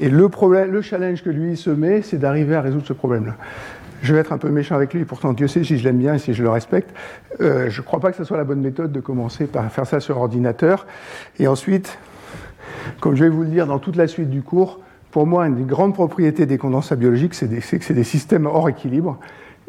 [0.00, 3.36] et le, problème, le challenge que lui se met, c'est d'arriver à résoudre ce problème-là.
[4.02, 6.14] Je vais être un peu méchant avec lui, pourtant Dieu sait si je l'aime bien
[6.14, 6.90] et si je le respecte.
[7.40, 9.86] Euh, je ne crois pas que ce soit la bonne méthode de commencer par faire
[9.86, 10.86] ça sur ordinateur.
[11.38, 11.96] Et ensuite,
[13.00, 14.80] comme je vais vous le dire dans toute la suite du cours,
[15.14, 18.68] pour moi, une des grandes propriétés des condensats biologiques, c'est que c'est des systèmes hors
[18.68, 19.16] équilibre.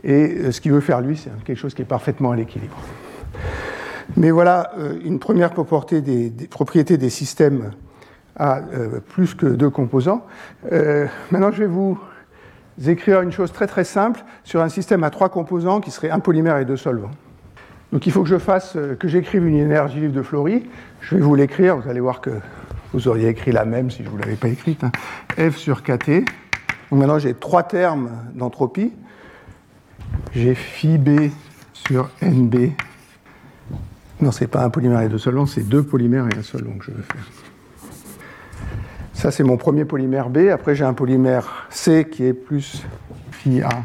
[0.04, 2.76] Et euh, ce qu'il veut faire, lui, c'est quelque chose qui est parfaitement à l'équilibre.
[4.18, 7.74] Mais voilà euh, une première propriété des, propriétés des systèmes
[8.36, 10.26] à euh, plus que deux composants.
[11.30, 12.00] maintenant, je vais vous
[12.88, 16.20] écrire une chose très très simple sur un système à trois composants qui serait un
[16.20, 17.12] polymère et deux solvants.
[17.92, 20.68] Donc il faut que je fasse, que j'écrive une énergie libre de Flory.
[21.02, 22.32] Je vais vous l'écrire, vous allez voir que
[22.94, 24.84] vous auriez écrit la même si je ne vous l'avais pas écrite.
[24.84, 24.92] Hein.
[25.38, 26.10] F sur KT.
[26.92, 28.92] Donc maintenant j'ai trois termes d'entropie
[30.34, 31.32] j'ai phi b
[31.74, 32.72] sur nb.
[34.22, 36.86] Non, c'est pas un polymère et deux solvants, c'est deux polymères et un solvant que
[36.86, 37.26] je veux faire.
[39.14, 40.50] Ça, c'est mon premier polymère B.
[40.52, 42.84] Après, j'ai un polymère C qui est plus
[43.32, 43.84] phi A,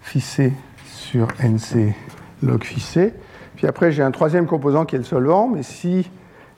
[0.00, 0.52] phi C
[0.86, 1.94] sur NC
[2.42, 3.14] log phi C.
[3.56, 6.10] Puis après, j'ai un troisième composant qui est le solvant, mais si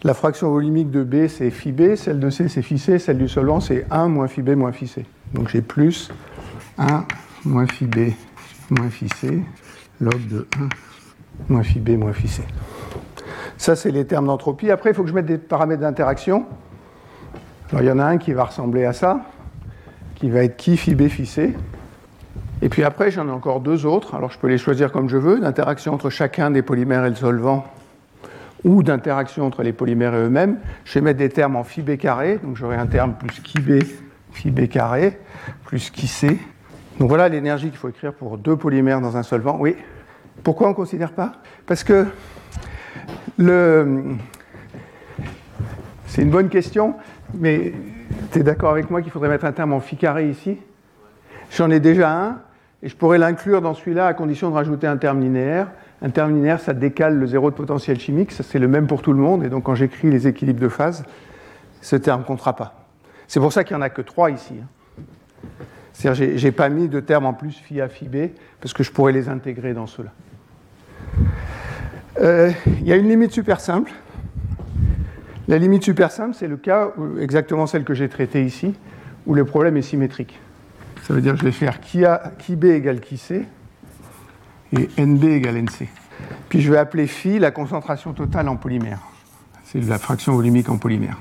[0.04, 3.18] la fraction volumique de B, c'est phi B, celle de C, c'est phi C, celle
[3.18, 5.04] du solvant, c'est 1 moins phi B moins phi C.
[5.34, 6.10] Donc j'ai plus
[6.78, 7.04] 1
[7.44, 8.12] moins phi B
[8.72, 9.42] moins phi c,
[10.00, 10.68] log de 1
[11.48, 12.42] moins phi b moins phi c.
[13.56, 14.70] Ça, c'est les termes d'entropie.
[14.70, 16.46] Après, il faut que je mette des paramètres d'interaction.
[17.70, 19.20] Alors, il y en a un qui va ressembler à ça,
[20.14, 21.08] qui va être qui phi b.
[22.60, 24.14] Et puis après, j'en ai encore deux autres.
[24.14, 27.16] Alors, je peux les choisir comme je veux, d'interaction entre chacun des polymères et le
[27.16, 27.64] solvant,
[28.64, 30.58] ou d'interaction entre les polymères et eux-mêmes.
[30.84, 33.60] Je vais mettre des termes en phi b carré, donc j'aurai un terme plus qui
[33.60, 33.82] b
[34.32, 35.18] phi b carré,
[35.64, 36.38] plus qui c
[36.98, 39.56] donc voilà l'énergie qu'il faut écrire pour deux polymères dans un solvant.
[39.58, 39.76] Oui.
[40.44, 41.32] Pourquoi on ne considère pas?
[41.66, 42.06] Parce que
[43.38, 44.04] le...
[46.06, 46.94] c'est une bonne question,
[47.34, 47.72] mais
[48.30, 50.58] tu es d'accord avec moi qu'il faudrait mettre un terme en phi carré ici?
[51.50, 52.40] J'en ai déjà un,
[52.82, 55.68] et je pourrais l'inclure dans celui-là à condition de rajouter un terme linéaire.
[56.02, 59.02] Un terme linéaire, ça décale le zéro de potentiel chimique, ça c'est le même pour
[59.02, 61.04] tout le monde, et donc quand j'écris les équilibres de phase,
[61.80, 62.86] ce terme ne comptera pas.
[63.28, 64.54] C'est pour ça qu'il n'y en a que trois ici.
[64.60, 65.48] Hein.
[65.92, 67.88] C'est-à-dire, je n'ai pas mis de termes en plus phi A,
[68.60, 70.10] parce que je pourrais les intégrer dans cela.
[72.20, 73.92] Euh, il y a une limite super simple.
[75.48, 78.74] La limite super simple, c'est le cas exactement celle que j'ai traitée ici,
[79.26, 80.40] où le problème est symétrique.
[81.02, 83.46] Ça veut dire que je vais faire qui, A, qui B égale qui C
[84.76, 85.88] et NB égale NC.
[86.48, 88.98] Puis je vais appeler phi la concentration totale en polymère.
[89.64, 91.18] C'est la fraction volumique en polymère.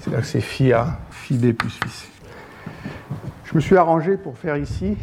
[0.00, 2.08] C'est-à-dire que c'est phi A, phi B plus phi C.
[3.44, 4.96] Je me suis arrangé pour faire ici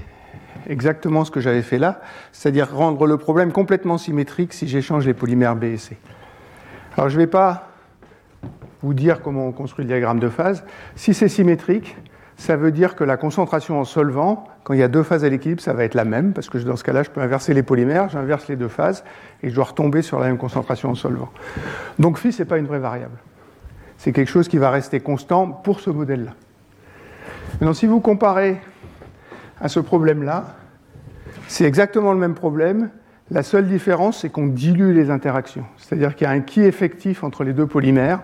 [0.67, 5.13] exactement ce que j'avais fait là, c'est-à-dire rendre le problème complètement symétrique si j'échange les
[5.13, 5.97] polymères B et C.
[6.97, 7.69] Alors je ne vais pas
[8.81, 10.63] vous dire comment on construit le diagramme de phase.
[10.95, 11.95] Si c'est symétrique,
[12.37, 15.29] ça veut dire que la concentration en solvant, quand il y a deux phases à
[15.29, 17.63] l'équilibre, ça va être la même, parce que dans ce cas-là, je peux inverser les
[17.63, 19.03] polymères, j'inverse les deux phases,
[19.41, 21.29] et je dois retomber sur la même concentration en solvant.
[21.97, 23.17] Donc phi, ce n'est pas une vraie variable.
[23.97, 26.31] C'est quelque chose qui va rester constant pour ce modèle-là.
[27.53, 28.59] Maintenant, si vous comparez
[29.59, 30.55] à ce problème-là,
[31.47, 32.89] c'est exactement le même problème.
[33.29, 35.65] La seule différence, c'est qu'on dilue les interactions.
[35.77, 38.21] C'est-à-dire qu'il y a un qui effectif entre les deux polymères.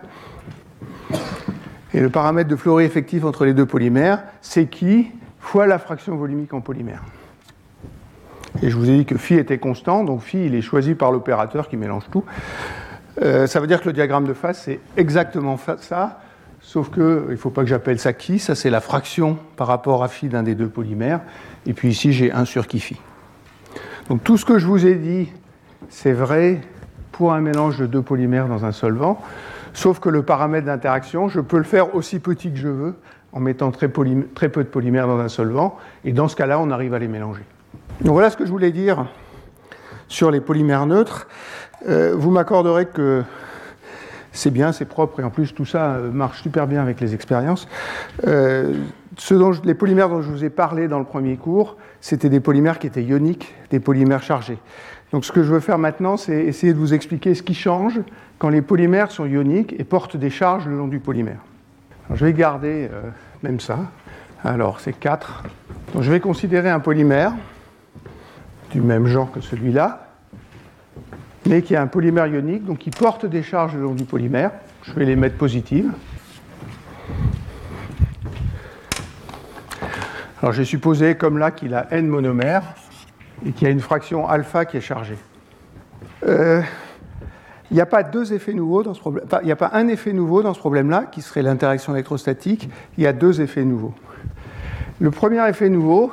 [1.93, 5.11] Et le paramètre de Flory effectif entre les deux polymères, c'est qui
[5.47, 7.03] fois la fraction volumique en polymère.
[8.61, 11.11] Et je vous ai dit que phi était constant, donc phi il est choisi par
[11.11, 12.23] l'opérateur qui mélange tout.
[13.21, 16.19] Euh, ça veut dire que le diagramme de phase, c'est exactement ça,
[16.59, 20.03] Sauf qu'il ne faut pas que j'appelle ça qui, ça c'est la fraction par rapport
[20.03, 21.21] à phi d'un des deux polymères.
[21.65, 22.99] Et puis ici, j'ai 1 sur qui phi.
[24.09, 25.31] Donc tout ce que je vous ai dit,
[25.87, 26.59] c'est vrai
[27.13, 29.21] pour un mélange de deux polymères dans un solvant,
[29.73, 32.95] sauf que le paramètre d'interaction, je peux le faire aussi petit que je veux
[33.33, 36.93] en mettant très, peu de polymères dans un solvant, et dans ce cas-là, on arrive
[36.93, 37.43] à les mélanger.
[38.01, 39.05] Donc voilà ce que je voulais dire
[40.07, 41.27] sur les polymères neutres.
[41.87, 43.23] Euh, vous m'accorderez que
[44.31, 47.13] c'est bien, c'est propre, et en plus tout ça euh, marche super bien avec les
[47.13, 47.67] expériences.
[48.27, 48.73] Euh,
[49.63, 52.85] les polymères dont je vous ai parlé dans le premier cours, c'était des polymères qui
[52.85, 54.59] étaient ioniques, des polymères chargés.
[55.11, 57.99] Donc ce que je veux faire maintenant, c'est essayer de vous expliquer ce qui change
[58.37, 61.39] quand les polymères sont ioniques et portent des charges le long du polymère.
[62.13, 63.01] Je vais garder euh,
[63.43, 63.79] même ça.
[64.43, 65.43] Alors c'est 4.
[65.93, 67.33] Donc je vais considérer un polymère
[68.71, 70.07] du même genre que celui-là,
[71.47, 74.51] mais qui a un polymère ionique, donc qui porte des charges le long du polymère.
[74.83, 75.91] Je vais les mettre positives.
[80.41, 82.63] Alors j'ai supposé, comme là, qu'il a n monomères
[83.45, 85.17] et qu'il y a une fraction alpha qui est chargée.
[86.27, 86.61] Euh,
[87.71, 89.25] il n'y a pas deux effets nouveaux dans ce problème.
[89.73, 92.69] un effet nouveau dans ce problème-là, qui serait l'interaction électrostatique.
[92.97, 93.93] Il y a deux effets nouveaux.
[94.99, 96.11] Le premier effet nouveau,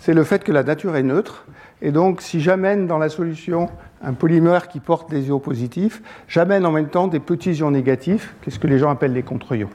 [0.00, 1.46] c'est le fait que la nature est neutre.
[1.82, 3.68] Et donc, si j'amène dans la solution
[4.02, 8.34] un polymère qui porte des ions positifs, j'amène en même temps des petits ions négatifs,
[8.42, 9.70] qu'est-ce que les gens appellent les contre-ions.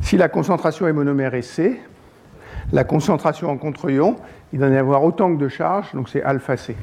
[0.00, 1.80] Si la concentration est monomère et C,
[2.72, 4.16] la concentration en contre-ion,
[4.52, 6.76] il doit y avoir autant que de charges, donc c'est alpha C.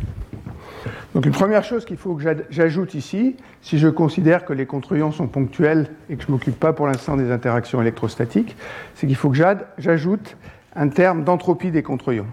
[1.13, 5.11] Donc une première chose qu'il faut que j'ajoute ici, si je considère que les contre-ions
[5.11, 8.55] sont ponctuels et que je ne m'occupe pas pour l'instant des interactions électrostatiques,
[8.93, 9.37] c'est qu'il faut que
[9.77, 10.37] j'ajoute
[10.75, 12.27] un terme d'entropie des contre-ions.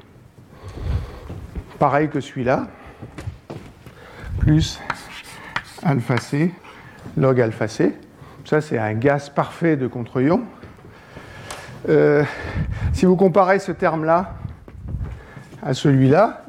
[1.79, 2.67] Pareil que celui-là,
[4.41, 4.81] plus
[5.83, 6.53] alpha C
[7.17, 7.95] log alpha C.
[8.45, 10.43] Ça, c'est un gaz parfait de contre-ions.
[11.89, 12.25] Euh,
[12.93, 14.35] si vous comparez ce terme-là
[15.63, 16.44] à celui-là,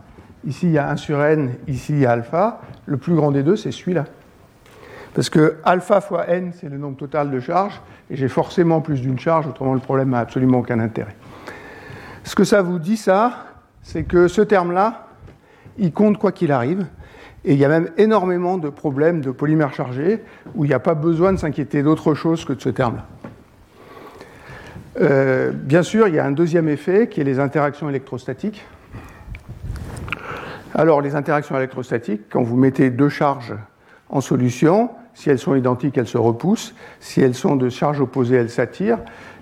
[0.46, 3.32] ici il y a 1 sur n, ici il y a alpha, le plus grand
[3.32, 4.06] des deux c'est celui-là.
[5.14, 9.02] Parce que alpha fois n c'est le nombre total de charges, et j'ai forcément plus
[9.02, 11.16] d'une charge, autrement le problème n'a absolument aucun intérêt.
[12.24, 13.46] Ce que ça vous dit ça,
[13.82, 15.08] c'est que ce terme-là,
[15.78, 16.86] il compte quoi qu'il arrive,
[17.46, 20.24] et il y a même énormément de problèmes de polymères chargés
[20.56, 23.06] où il n'y a pas besoin de s'inquiéter d'autre chose que de ce terme-là.
[25.00, 28.66] Euh, bien sûr, il y a un deuxième effet qui est les interactions électrostatiques.
[30.78, 33.56] Alors, les interactions électrostatiques, quand vous mettez deux charges
[34.10, 36.76] en solution, si elles sont identiques, elles se repoussent.
[37.00, 39.00] Si elles sont de charges opposées, elles s'attirent.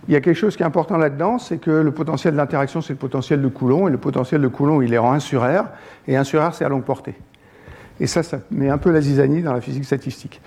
[0.07, 2.93] Il y a quelque chose qui est important là-dedans, c'est que le potentiel d'interaction, c'est
[2.93, 5.65] le potentiel de Coulomb, et le potentiel de Coulomb, il est en 1 sur R,
[6.07, 7.15] et 1 sur R, c'est à longue portée.
[7.99, 10.39] Et ça, ça met un peu la zizanie dans la physique statistique.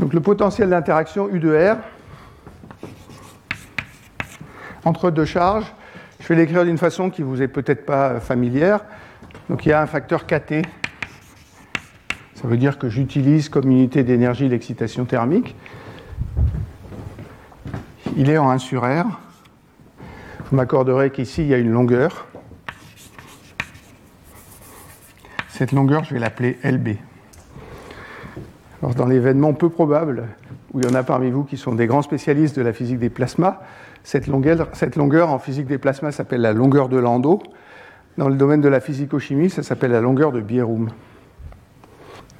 [0.00, 1.76] Donc le potentiel d'interaction U de R,
[4.84, 5.72] entre deux charges.
[6.18, 8.80] Je vais l'écrire d'une façon qui vous est peut-être pas familière.
[9.48, 10.66] Donc il y a un facteur KT.
[12.34, 15.56] Ça veut dire que j'utilise comme unité d'énergie l'excitation thermique.
[18.16, 19.20] Il est en 1 sur R.
[20.50, 22.26] Vous m'accorderez qu'ici, il y a une longueur.
[25.48, 26.96] Cette longueur, je vais l'appeler LB.
[28.80, 30.28] Alors, dans l'événement peu probable,
[30.72, 32.98] où il y en a parmi vous qui sont des grands spécialistes de la physique
[32.98, 33.60] des plasmas,
[34.04, 37.42] cette longueur, en physique des plasmas s'appelle la longueur de Landau.
[38.18, 40.88] Dans le domaine de la physico-chimie, ça s'appelle la longueur de Bierrum.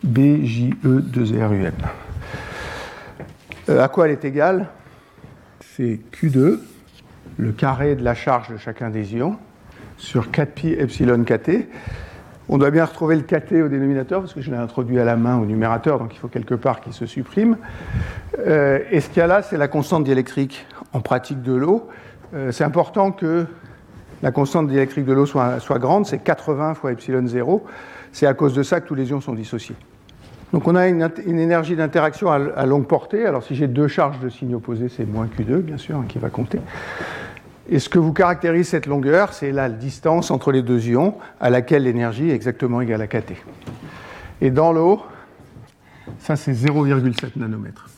[0.03, 1.73] B-J-E-2-R-U-M.
[3.69, 4.67] Euh, à quoi elle est égale?
[5.61, 6.59] C'est Q2,
[7.37, 9.37] le carré de la charge de chacun des ions,
[9.99, 11.69] sur 4pi epsilon kt.
[12.49, 15.15] On doit bien retrouver le kt au dénominateur parce que je l'ai introduit à la
[15.15, 17.57] main au numérateur, donc il faut quelque part qu'il se supprime.
[18.41, 21.89] Euh, et ce qu'il y a là, c'est la constante diélectrique en pratique de l'eau.
[22.35, 23.47] Euh, c'est important que
[24.23, 27.65] la constante diélectrique de l'eau soit, grande, c'est 80 fois epsilon 0.
[28.13, 29.77] C'est à cause de ça que tous les ions sont dissociés.
[30.53, 33.27] Donc on a une, énergie d'interaction à, longue portée.
[33.27, 36.19] Alors si j'ai deux charges de signes opposés, c'est moins Q2, bien sûr, hein, qui
[36.19, 36.59] va compter.
[37.69, 41.51] Et ce que vous caractérise cette longueur, c'est la distance entre les deux ions à
[41.51, 43.35] laquelle l'énergie est exactement égale à kT.
[44.41, 45.03] Et dans l'eau,
[46.19, 47.91] ça c'est 0,7 nanomètres.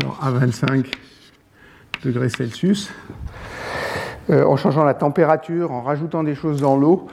[0.00, 0.90] Alors à 25
[2.02, 2.90] degrés Celsius,
[4.32, 7.06] euh, en changeant la température, en rajoutant des choses dans l'eau,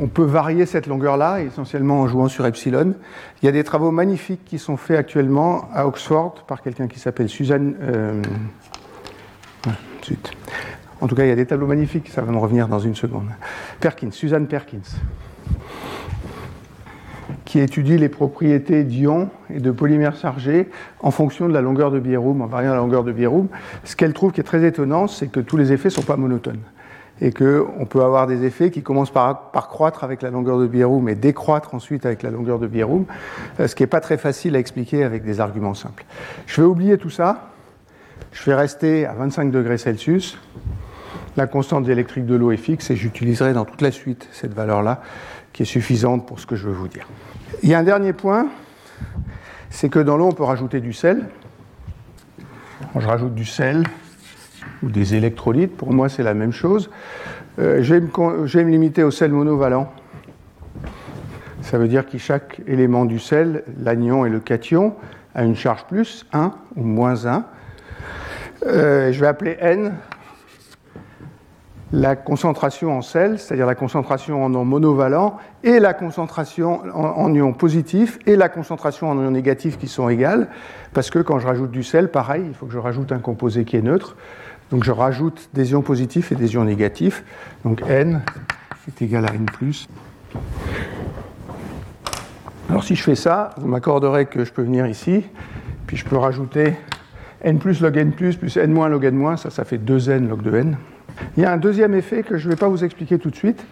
[0.00, 2.94] on peut varier cette longueur-là, essentiellement en jouant sur epsilon.
[3.42, 6.98] Il y a des travaux magnifiques qui sont faits actuellement à Oxford par quelqu'un qui
[6.98, 7.76] s'appelle Suzanne.
[7.82, 8.22] Euh,
[11.00, 12.94] en tout cas, il y a des tableaux magnifiques, ça va me revenir dans une
[12.94, 13.28] seconde.
[13.80, 14.78] Perkins, Suzanne Perkins,
[17.52, 22.00] qui étudie les propriétés d'ions et de polymères chargés en fonction de la longueur de
[22.00, 23.48] Bierrum, en variant la longueur de Bierrum.
[23.84, 26.16] Ce qu'elle trouve qui est très étonnant, c'est que tous les effets ne sont pas
[26.16, 26.62] monotones.
[27.20, 31.10] et qu'on peut avoir des effets qui commencent par, croître avec la longueur de Bierroom
[31.10, 33.04] et décroître ensuite avec la longueur de Bierroom,
[33.60, 36.06] euh, ce qui n'est pas très facile à expliquer avec des arguments simples.
[36.46, 37.50] Je vais oublier tout ça,
[38.32, 40.38] je vais rester à 25 degrés Celsius,
[41.36, 45.02] la constante électrique de l'eau est fixe et j'utiliserai dans toute la suite cette valeur-là
[45.52, 47.06] qui est suffisante pour ce que je veux vous dire.
[47.62, 48.48] Il y a un dernier point,
[49.70, 51.26] c'est que dans l'eau on peut rajouter du sel.
[52.92, 53.84] Quand je rajoute du sel,
[54.82, 55.76] ou des électrolytes.
[55.76, 56.90] Pour moi, c'est la même chose.
[57.58, 59.92] Euh, je, vais me, limiter au sel monovalent.
[61.60, 64.94] Ça veut dire que chaque élément du sel, l'anion et le cation,
[65.34, 67.44] a une charge plus 1 ou moins 1.
[68.66, 69.94] Euh, je vais appeler N
[71.92, 77.34] la concentration en sel, c'est-à-dire la concentration en ion monovalent, et la concentration en, en
[77.34, 80.48] ion positif, et la concentration en ion négatif qui sont égales,
[80.94, 83.64] parce que quand je rajoute du sel, pareil, il faut que je rajoute un composé
[83.64, 84.16] qui est neutre.
[84.70, 87.24] Donc je rajoute des ions positifs et des ions négatifs.
[87.62, 88.22] Donc n
[88.88, 89.86] est égal à n plus.
[92.70, 95.26] Alors si je fais ça, vous m'accorderez que je peux venir ici,
[95.86, 96.74] puis je peux rajouter
[97.42, 100.26] n plus log n plus plus n moins log n moins, ça, ça fait 2n
[100.26, 100.78] log de n.
[101.36, 103.36] Il y a un deuxième effet que je ne vais pas vous expliquer tout de
[103.36, 103.64] suite,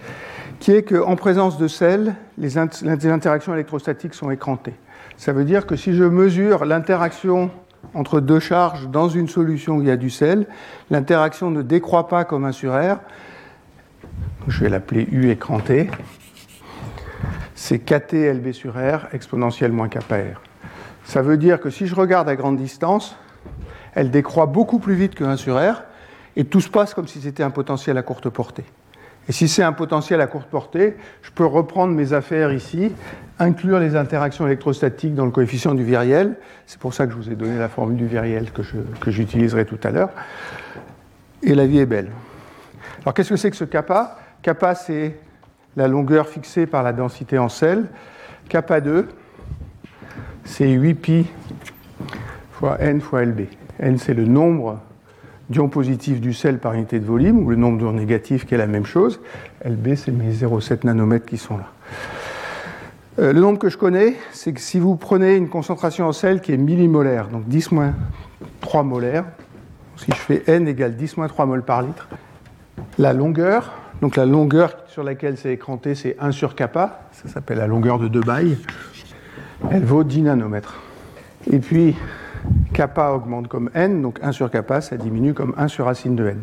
[0.60, 4.74] qui est qu'en présence de sel, les, interactions électrostatiques sont écrantées.
[5.16, 7.50] Ça veut dire que si je mesure l'interaction
[7.94, 10.46] entre deux charges dans une solution où il y a du sel,
[10.90, 12.98] l'interaction ne décroît pas comme un sur R.
[14.48, 15.90] Je vais l'appeler U écran T.
[17.54, 20.40] C'est KT LB sur R exponentielle moins kappa R.
[21.04, 23.16] Ça veut dire que si je regarde à grande distance,
[23.94, 25.82] elle décroît beaucoup plus vite que 1 sur R,
[26.36, 28.64] et tout se passe comme si c'était un potentiel à courte portée.
[29.28, 32.92] Et si c'est un potentiel à courte portée, je peux reprendre mes affaires ici,
[33.38, 36.36] inclure les interactions électrostatiques dans le coefficient du viriel.
[36.66, 39.78] C'est pour ça que je vous ai donné la formule du viriel que j'utiliserai tout
[39.84, 40.10] à l'heure.
[41.42, 42.10] Et la vie est belle.
[43.02, 44.18] Alors qu'est-ce que c'est que ce kappa?
[44.42, 45.16] Kappa, c'est
[45.76, 47.86] la longueur fixée par la densité en sel.
[48.48, 49.08] Kappa 2,
[50.44, 51.26] c'est 8pi
[52.52, 53.42] fois n fois LB.
[53.78, 54.80] n, c'est le nombre
[55.50, 58.58] d'ions positifs du sel par unité de volume, ou le nombre d'ions négatifs qui est
[58.58, 59.20] la même chose.
[59.64, 61.66] LB, c'est mes 0,7 nanomètres qui sont là.
[63.18, 66.40] Euh, le nombre que je connais, c'est que si vous prenez une concentration en sel
[66.40, 67.94] qui est millimolaire, donc 10 moins
[68.60, 69.24] 3 molaires,
[69.96, 72.08] si je fais n égale 10 moins 3 moles par litre,
[72.98, 77.58] la longueur, donc la longueur sur laquelle c'est écranté, c'est 1 sur kappa, ça s'appelle
[77.58, 78.56] la longueur de Debye,
[79.70, 80.80] elle vaut 10 nanomètres.
[81.50, 81.96] Et puis,
[82.72, 86.28] kappa augmente comme n, donc 1 sur kappa, ça diminue comme 1 sur racine de
[86.28, 86.38] n.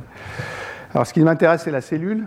[0.94, 2.26] Alors ce qui m'intéresse, c'est la cellule.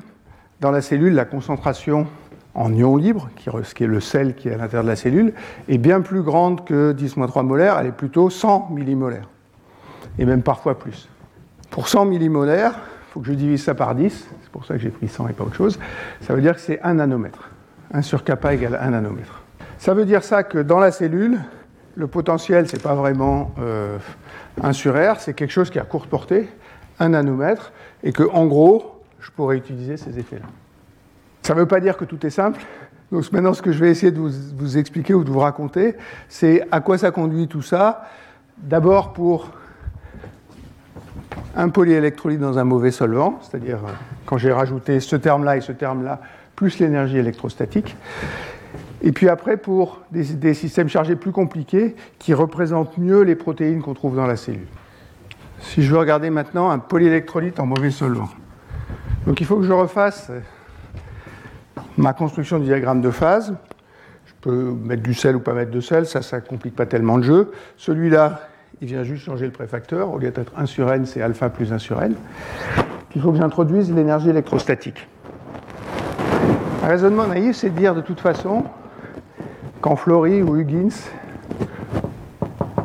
[0.61, 2.06] Dans la cellule, la concentration
[2.54, 5.33] en ion libre, qui est le sel qui est à l'intérieur de la cellule,
[5.68, 9.28] est bien plus grande que 10-3 molaires, elle est plutôt 100 millimolaires,
[10.18, 11.09] et même parfois plus.
[11.70, 14.80] Pour 100 millimolaires, il faut que je divise ça par 10, c'est pour ça que
[14.80, 15.78] j'ai pris 100 et pas autre chose,
[16.20, 17.50] ça veut dire que c'est 1 nanomètre.
[17.92, 19.42] 1 sur kappa égale 1 nanomètre.
[19.78, 21.40] Ça veut dire ça que dans la cellule,
[21.96, 23.98] le potentiel, ce n'est pas vraiment euh,
[24.62, 26.48] 1 sur R, c'est quelque chose qui a courte portée,
[26.98, 27.72] 1 nanomètre,
[28.03, 30.46] et que, en gros, je pourrais utiliser ces effets-là.
[31.42, 32.61] Ça ne veut pas dire que tout est simple.
[33.12, 35.96] Donc maintenant, ce que je vais essayer de vous, expliquer ou de vous raconter,
[36.29, 38.09] c'est à quoi ça conduit tout ça.
[38.59, 39.50] D'abord pour
[41.57, 43.92] un polyélectrolyte dans un mauvais solvant, c'est-à-dire euh,
[44.26, 46.20] quand j'ai rajouté ce terme-là et ce terme-là,
[46.55, 47.96] plus l'énergie électrostatique.
[49.02, 53.94] Et puis après, pour des, systèmes chargés plus compliqués qui représentent mieux les protéines qu'on
[53.94, 54.66] trouve dans la cellule.
[55.60, 58.28] Si je veux regarder maintenant un polyélectrolyte en mauvais solvant.
[59.26, 60.30] Donc il faut que je refasse
[61.96, 63.54] ma construction du diagramme de phase.
[64.26, 67.16] Je peux mettre du sel ou pas mettre de sel, ça, ça complique pas tellement
[67.16, 67.52] le jeu.
[67.76, 68.40] Celui-là,
[68.80, 70.10] il vient juste changer le préfacteur.
[70.10, 72.14] Au lieu d'être 1 sur n, c'est alpha plus 1 sur n.
[73.14, 75.06] Il faut que j'introduise l'énergie électrostatique.
[76.82, 78.64] Un raisonnement naïf, c'est de dire de toute façon,
[79.81, 80.88] quand Flory ou Huggins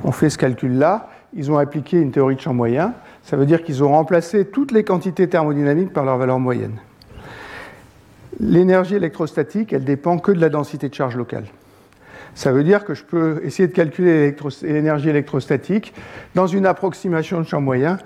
[0.03, 2.93] ont fait ce calcul-là, ils ont appliqué une théorie de champ moyen.
[3.23, 6.77] Ça veut dire qu'ils ont remplacé toutes les quantités thermodynamiques par leur valeur moyenne.
[8.39, 11.45] L'énergie électrostatique, elle dépend que de la densité de charge locale.
[12.33, 15.93] Ça veut dire que je peux essayer de calculer l'énergie électrostatique
[16.35, 17.97] dans une approximation de champ moyen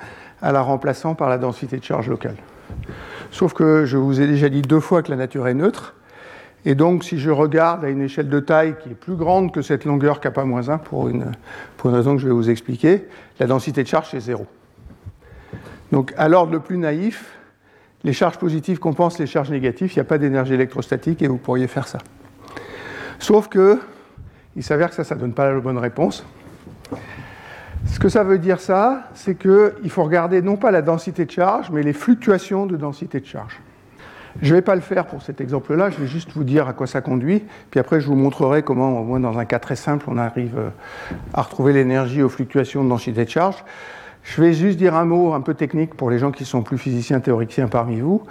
[0.42, 2.36] à la remplaçant par la densité de charge locale.
[3.32, 5.96] Sauf que je vous ai déjà dit deux fois que la nature est neutre,
[6.70, 9.64] et donc, si je regarde à une échelle de taille qui est plus grande que
[9.64, 11.32] cette longueur kappa-1 pour une,
[11.78, 13.08] pour une raison que je vais vous expliquer,
[13.40, 14.46] la densité de charge est zéro.
[15.92, 17.40] Donc, à l'ordre le plus naïf,
[18.04, 21.40] les charges positives compensent les charges négatives, il n'y a pas d'énergie électrostatique et vous
[21.40, 21.98] pourriez faire ça.
[23.18, 23.80] Sauf que,
[24.56, 26.24] il s'avère que ça, ça ne donne pas la bonne réponse.
[27.88, 31.32] Ce que ça veut dire, ça, c'est qu'il faut regarder non pas la densité de
[31.32, 33.60] charge, mais les fluctuations de densité de charge.
[34.42, 36.74] Je ne vais pas le faire pour cet exemple-là, je vais juste vous dire à
[36.74, 39.76] quoi ça conduit, puis après je vous montrerai comment, au moins dans un cas très
[39.76, 40.70] simple, on arrive euh,
[41.34, 43.64] à retrouver l'énergie aux fluctuations de densité de charge.
[44.24, 46.78] Je vais juste dire un mot un peu technique pour les gens qui sont plus
[46.78, 48.24] physiciens théoriciens parmi vous.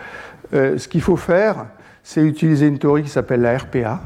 [0.55, 1.67] Euh, ce qu'il faut faire,
[2.03, 4.01] c'est utiliser une théorie qui s'appelle la RPA,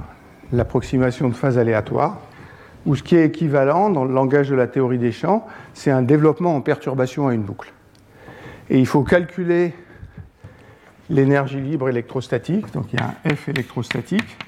[0.52, 2.18] l'approximation de phase aléatoire,
[2.86, 6.02] ou ce qui est équivalent dans le langage de la théorie des champs, c'est un
[6.02, 7.72] développement en perturbation à une boucle.
[8.70, 9.74] Et il faut calculer
[11.10, 14.38] l'énergie libre électrostatique, donc il y a un F électrostatique,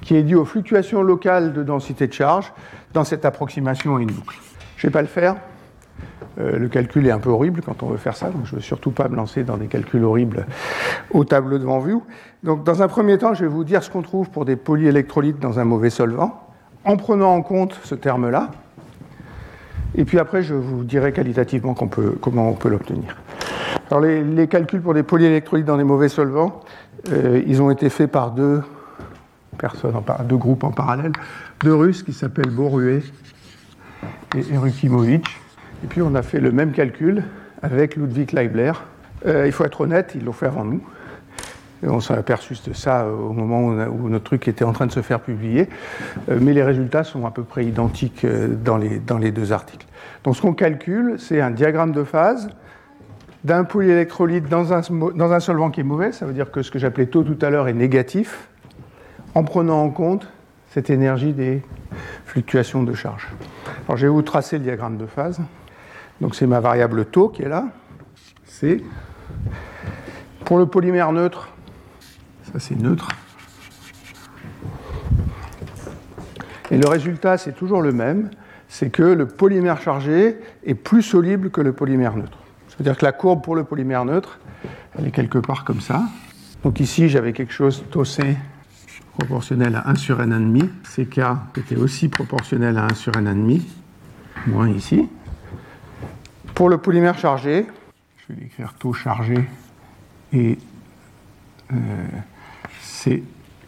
[0.00, 2.52] qui est dû aux fluctuations locales de densité de charge
[2.92, 4.38] dans cette approximation à une boucle.
[4.76, 5.36] Je ne vais pas le faire.
[6.38, 8.56] Euh, le calcul est un peu horrible quand on veut faire ça, donc je ne
[8.56, 10.46] veux surtout pas me lancer dans des calculs horribles
[11.10, 12.04] au tableau devant vous.
[12.42, 15.40] Donc, dans un premier temps, je vais vous dire ce qu'on trouve pour des polyélectrolytes
[15.40, 16.46] dans un mauvais solvant,
[16.84, 18.50] en prenant en compte ce terme-là.
[19.96, 23.16] Et puis après, je vous dirai qualitativement comment on peut l'obtenir.
[23.90, 26.60] Alors les, calculs pour des polyélectrolytes dans des mauvais solvants,
[27.12, 28.62] euh, ils ont été faits par deux
[29.58, 29.94] personnes,
[30.28, 31.12] deux groupes en parallèle,
[31.62, 33.02] deux Russes qui s'appellent Borué
[34.36, 35.26] et Erukimovic.
[35.84, 37.22] Et puis on a fait le même calcul
[37.62, 38.72] avec Ludwig Leibler.
[39.24, 40.82] Euh, il faut être honnête, ils l'ont fait avant nous.
[41.82, 45.02] On s'est aperçu de ça au moment où, notre truc était en train de se
[45.02, 45.68] faire publier.
[46.28, 48.26] Euh, mais les résultats sont à peu près identiques
[48.64, 49.86] dans les, dans les deux articles.
[50.24, 52.48] Donc ce qu'on calcule, c'est un diagramme de phase
[53.46, 54.80] d'un polyélectrolyte dans un,
[55.14, 57.38] dans un solvant qui est mauvais, ça veut dire que ce que j'appelais taux tout
[57.42, 58.48] à l'heure est négatif,
[59.36, 60.26] en prenant en compte
[60.70, 61.62] cette énergie des
[62.24, 63.28] fluctuations de charge.
[63.86, 65.40] Alors je vais vous tracer le diagramme de phase.
[66.20, 67.66] Donc c'est ma variable taux qui est là.
[68.44, 68.82] C'est
[70.44, 71.50] pour le polymère neutre,
[72.58, 73.08] c'est neutre.
[76.70, 78.30] Et le résultat c'est toujours le même,
[78.68, 82.38] c'est que le polymère chargé est plus soluble que le polymère neutre.
[82.68, 84.38] C'est-à-dire que la courbe pour le polymère neutre,
[84.98, 86.02] elle est quelque part comme ça.
[86.62, 88.36] Donc ici, j'avais quelque chose tau C
[89.18, 90.68] proportionnel à 1 sur n1,5,
[91.06, 93.62] CK était aussi proportionnel à 1 sur n1,5,
[94.48, 95.08] moins ici.
[96.54, 97.66] Pour le polymère chargé,
[98.16, 99.48] je vais l'écrire taux chargé
[100.32, 100.58] et
[101.72, 101.76] euh,
[103.06, 103.22] C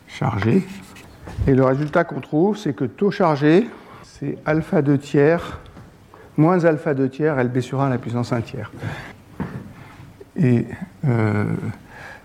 [0.08, 0.66] chargé.
[1.46, 3.68] Et le résultat qu'on trouve, c'est que taux chargé,
[4.02, 5.60] c'est alpha 2 tiers
[6.36, 8.72] moins alpha 2 tiers LB sur 1 à la puissance 1 tiers.
[10.36, 10.66] Et
[11.04, 11.44] euh,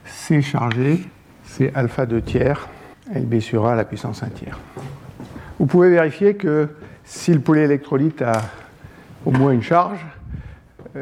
[0.06, 1.04] C chargé,
[1.44, 2.68] c'est alpha 2 tiers
[3.14, 4.60] LB sur 1 à la puissance 1 tiers.
[5.60, 6.70] Vous pouvez vérifier que
[7.04, 8.42] si le polyélectrolyte a
[9.26, 10.04] au moins une charge,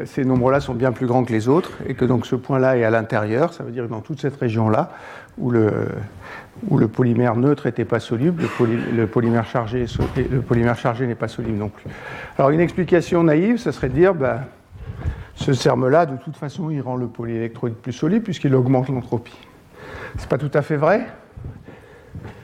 [0.06, 2.84] ces nombres-là sont bien plus grands que les autres et que donc ce point-là est
[2.84, 4.90] à l'intérieur, ça veut dire que dans toute cette région-là,
[5.38, 9.86] où le, polymère neutre n'était pas soluble, le, polymère chargé,
[10.16, 11.84] le polymère chargé n'est pas soluble non plus.
[12.38, 14.40] Alors une explication naïve, ça serait de dire, bah,
[15.34, 19.38] ce terme-là, de toute façon, il rend le polyélectrolyte plus solide puisqu'il augmente l'entropie.
[20.16, 21.06] Ce n'est pas tout à fait vrai,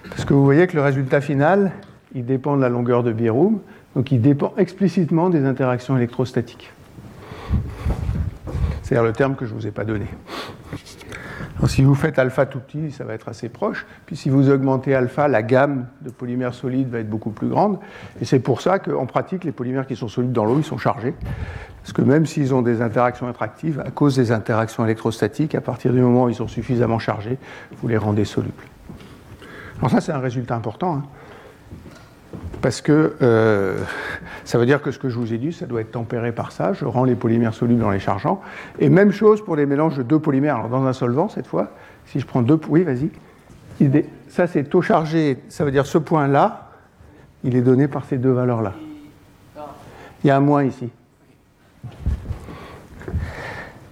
[0.08, 1.72] parce que vous voyez que le résultat final,
[2.14, 3.60] il dépend de la longueur de Biroum,
[3.94, 6.72] donc il dépend explicitement des interactions électrostatiques.
[8.82, 10.06] C'est-à-dire le terme que je ne vous ai pas donné
[11.66, 13.86] si vous faites alpha tout petit, ça va être assez proche.
[14.06, 17.78] Puis si vous augmentez alpha, la gamme de polymères solides va être beaucoup plus grande.
[18.20, 20.78] Et c'est pour ça qu'en pratique, les polymères qui sont solides dans l'eau, ils sont
[20.78, 21.14] chargés.
[21.82, 25.92] Parce que même s'ils ont des interactions attractives, à cause des interactions électrostatiques, à partir
[25.92, 27.38] du moment où ils sont suffisamment chargés,
[27.80, 28.54] vous les rendez solubles.
[29.78, 30.96] Alors ça, c'est un résultat important.
[30.96, 31.04] Hein
[32.60, 33.78] parce que euh,
[34.44, 36.52] ça veut dire que ce que je vous ai dit, ça doit être tempéré par
[36.52, 36.72] ça.
[36.72, 38.40] Je rends les polymères solubles en les chargeant.
[38.78, 40.56] Et même chose pour les mélanges de deux polymères.
[40.56, 41.70] Alors dans un solvant, cette fois,
[42.06, 42.58] si je prends deux...
[42.68, 43.10] Oui, vas-y.
[44.28, 45.38] Ça, c'est taux chargé.
[45.48, 46.70] Ça veut dire ce point-là,
[47.44, 48.74] il est donné par ces deux valeurs-là.
[50.24, 50.90] Il y a un moins ici.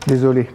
[0.08, 0.48] Désolé.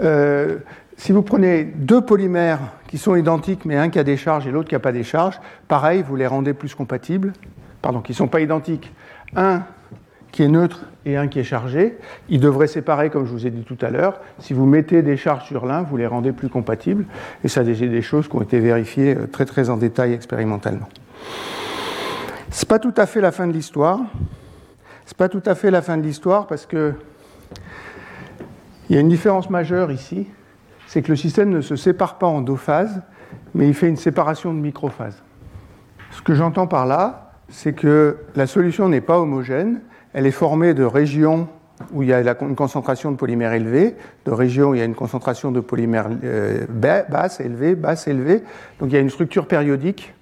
[0.00, 0.58] Euh,
[1.00, 4.50] si vous prenez deux polymères qui sont identiques, mais un qui a des charges et
[4.50, 7.32] l'autre qui n'a pas des charges, pareil, vous les rendez plus compatibles.
[7.80, 8.92] Pardon, qui ne sont pas identiques.
[9.34, 9.62] Un
[10.30, 11.96] qui est neutre et un qui est chargé,
[12.28, 14.20] ils devraient séparer, comme je vous ai dit tout à l'heure.
[14.40, 17.06] Si vous mettez des charges sur l'un, vous les rendez plus compatibles.
[17.44, 20.88] Et ça, c'est des choses qui ont été vérifiées euh, très très en détail expérimentalement.
[22.50, 24.00] Ce n'est pas tout à fait la fin de l'histoire.
[25.06, 26.92] Ce n'est pas tout à fait la fin de l'histoire parce que
[28.90, 30.26] il y a une différence majeure ici
[30.90, 33.00] c'est que le système ne se sépare pas en deux phases,
[33.54, 35.22] mais il fait une séparation de microphases.
[36.10, 39.82] Ce que j'entends par là, c'est que la solution n'est pas homogène,
[40.14, 41.46] elle est formée de régions
[41.92, 44.84] où il y a une concentration de polymères élevée, de régions où il y a
[44.84, 48.42] une concentration de polymères euh, basse, élevée, basse, élevée.
[48.80, 50.12] Donc il y a une structure périodique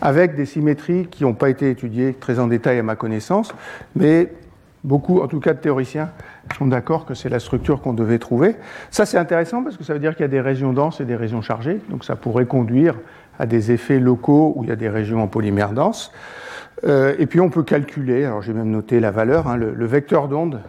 [0.00, 3.52] avec des symétries qui n'ont pas été étudiées très en détail à ma connaissance,
[3.96, 4.30] mais
[4.82, 6.10] Beaucoup, en tout cas de théoriciens,
[6.56, 8.56] sont d'accord que c'est la structure qu'on devait trouver.
[8.90, 11.04] Ça, c'est intéressant parce que ça veut dire qu'il y a des régions denses et
[11.04, 11.80] des régions chargées.
[11.88, 12.96] Donc ça pourrait conduire
[13.38, 16.12] à des effets locaux où il y a des régions en polymère dense.
[16.84, 20.28] Euh, et puis on peut calculer, alors j'ai même noté la valeur, hein, le, vecteur
[20.28, 20.60] d'onde,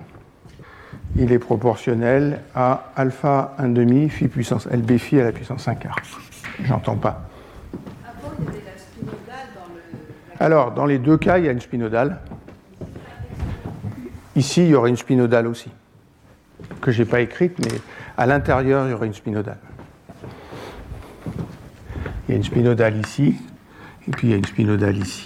[1.15, 5.95] il est proportionnel à alpha 1,5 phi puissance LB phi à la puissance 5 quart.
[6.63, 7.27] J'entends pas.
[10.39, 12.17] Alors, dans les deux cas, il y a une spinodale.
[14.35, 15.69] Ici, il y aurait une spinodale aussi,
[16.79, 17.79] que je n'ai pas écrite, mais
[18.17, 19.59] à l'intérieur, il y aurait une spinodale.
[22.27, 23.35] Il y a une spinodale ici,
[24.07, 25.23] et puis il y a une spinodale ici.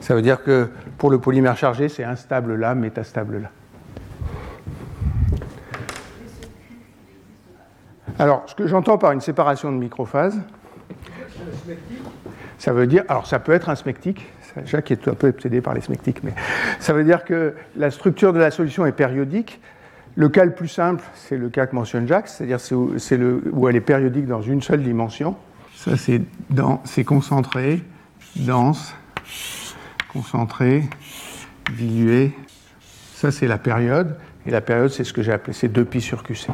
[0.00, 3.50] Ça veut dire que pour le polymère chargé, c'est instable là, métastable là.
[8.18, 10.40] Alors, ce que j'entends par une séparation de microphase,
[12.58, 14.26] ça veut dire, alors ça peut être un smectique,
[14.64, 16.32] Jacques est un peu obsédé par les smectiques, mais
[16.80, 19.60] ça veut dire que la structure de la solution est périodique.
[20.16, 23.76] Le cas le plus simple, c'est le cas que mentionne Jacques, c'est-à-dire c'est où elle
[23.76, 25.36] est périodique dans une seule dimension.
[25.74, 27.82] Ça, c'est concentré,
[28.36, 28.94] dense,
[30.12, 30.84] concentré,
[31.76, 32.32] dilué.
[33.14, 34.16] Ça, c'est la période.
[34.46, 36.48] Et la période, c'est ce que j'ai appelé, c'est 2pi sur QC.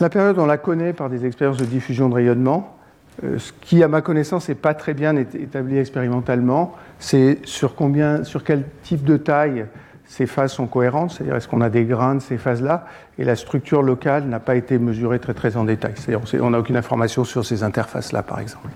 [0.00, 2.76] La période, on la connaît par des expériences de diffusion de rayonnement.
[3.24, 8.24] Euh, ce qui, à ma connaissance, n'est pas très bien établi expérimentalement, c'est sur, combien,
[8.24, 9.66] sur quel type de taille
[10.06, 12.86] ces phases sont cohérentes, c'est-à-dire est-ce qu'on a des grains de ces phases-là,
[13.18, 15.92] et la structure locale n'a pas été mesurée très très en détail.
[15.96, 18.68] C'est-à-dire on n'a aucune information sur ces interfaces-là, par exemple.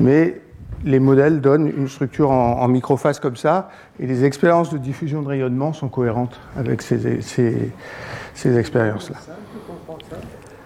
[0.00, 0.40] Mais
[0.84, 5.28] les modèles donnent une structure en, microphase comme ça, et les expériences de diffusion de
[5.28, 9.16] rayonnement sont cohérentes avec ces, ces expériences-là.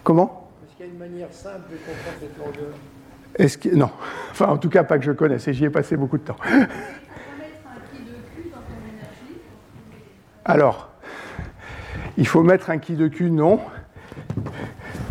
[0.03, 0.43] Comment?
[0.99, 2.75] Manière simple de comprendre cette longueur
[3.37, 3.69] Est-ce que...
[3.69, 3.91] Non.
[4.39, 6.37] Enfin, en tout cas, pas que je connaisse, et j'y ai passé beaucoup de temps.
[10.45, 10.91] Alors,
[12.19, 13.61] il faut mettre un qui de Q, non.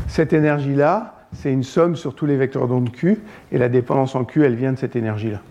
[0.07, 3.17] Cette énergie-là, c'est une somme sur tous les vecteurs d'onde Q,
[3.51, 5.41] et la dépendance en Q, elle vient de cette énergie-là.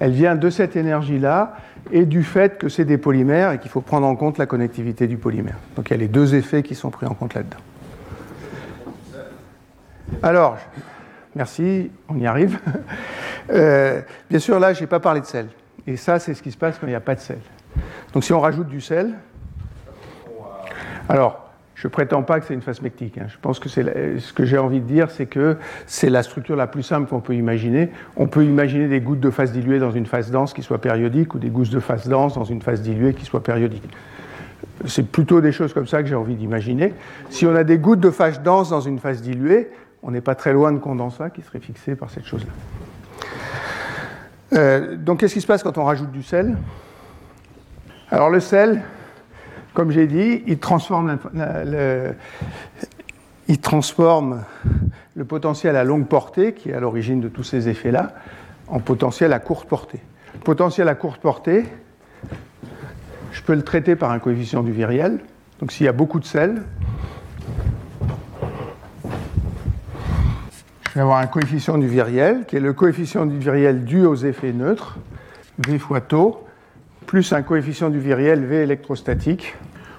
[0.00, 1.56] Elle vient de cette énergie-là
[1.92, 5.06] et du fait que c'est des polymères et qu'il faut prendre en compte la connectivité
[5.06, 5.56] du polymère.
[5.76, 7.58] Donc il y a les deux effets qui sont pris en compte là-dedans.
[10.20, 10.56] Alors,
[11.38, 12.58] merci, on y arrive.
[13.50, 15.46] Euh, bien sûr, là, je n'ai pas parlé de sel.
[15.86, 17.38] Et ça, c'est ce qui se passe quand il n'y a pas de sel.
[18.12, 19.14] Donc, si on rajoute du sel,
[21.08, 23.16] alors, je ne prétends pas que c'est une phase mectique.
[23.16, 23.24] Hein.
[23.28, 26.66] Je pense que ce que j'ai envie de dire, c'est que c'est la structure la
[26.66, 27.88] plus simple qu'on peut imaginer.
[28.16, 31.34] On peut imaginer des gouttes de phase diluée dans une phase dense qui soit périodique
[31.34, 33.88] ou des gouttes de phase dense dans une phase diluée qui soit périodique.
[34.84, 36.92] C'est plutôt des choses comme ça que j'ai envie d'imaginer.
[37.30, 39.70] Si on a des gouttes de phase dense dans une phase diluée,
[40.02, 42.52] on n'est pas très loin de condensat qui serait fixé par cette chose-là.
[44.54, 46.56] Euh, donc qu'est-ce qui se passe quand on rajoute du sel?
[48.10, 48.82] Alors le sel,
[49.74, 52.14] comme j'ai dit, il transforme, le,
[55.24, 58.14] potentiel à longue portée, qui est à l'origine de tous ces effets-là,
[58.68, 60.00] en potentiel à courte portée.
[60.44, 61.64] Potentiel à courte portée,
[63.32, 65.20] je peux le traiter par un coefficient du viriel.
[65.60, 66.62] Donc s'il y a beaucoup de sel,
[70.94, 74.52] vais avoir un coefficient du viriel, qui est le coefficient du viriel dû aux effets
[74.52, 74.96] neutres,
[75.66, 76.44] V fois taux,
[77.06, 79.54] plus un coefficient du viriel V électrostatique,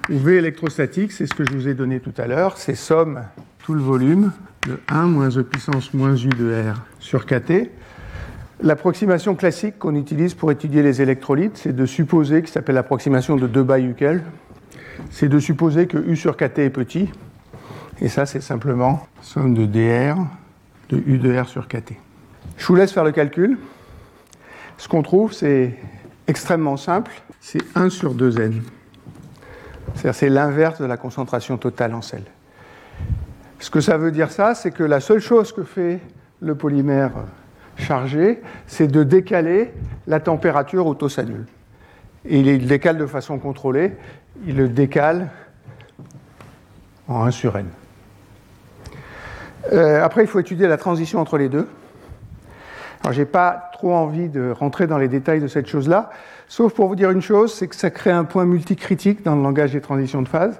[0.10, 3.22] où V électrostatique, c'est ce que je vous ai donné tout à l'heure, c'est somme
[3.64, 4.32] tout le volume
[4.68, 7.70] de 1 moins E puissance moins U de R sur KT.
[8.62, 13.48] L'approximation classique qu'on utilise pour étudier les électrolytes, c'est de supposer, qui s'appelle l'approximation de
[13.48, 14.24] 2 Bayukel,
[15.12, 17.10] c'est de supposer que U sur KT est petit.
[18.02, 20.18] Et ça, c'est simplement somme de DR
[20.90, 21.94] de U de R sur KT.
[22.58, 23.58] Je vous laisse faire le calcul.
[24.78, 25.76] Ce qu'on trouve, c'est
[26.28, 28.62] extrêmement simple, c'est 1 sur 2n.
[29.96, 32.24] C'est-à-dire c'est l'inverse de la concentration totale en sel.
[33.60, 36.00] Ce que ça veut dire ça, c'est que la seule chose que fait
[36.42, 37.12] le polymère
[37.76, 39.72] chargé, c'est de décaler
[40.08, 41.46] la température au taux s'annule.
[42.26, 43.94] Et il le décale de façon contrôlée,
[44.46, 45.30] il le décale
[47.08, 47.66] en 1 sur n.
[49.72, 51.68] Euh, après, il faut étudier la transition entre les deux.
[53.02, 56.10] Alors, j'ai pas trop envie de rentrer dans les détails de cette chose-là,
[56.48, 59.42] sauf pour vous dire une chose, c'est que ça crée un point multicritique dans le
[59.42, 60.60] langage des transitions de phase,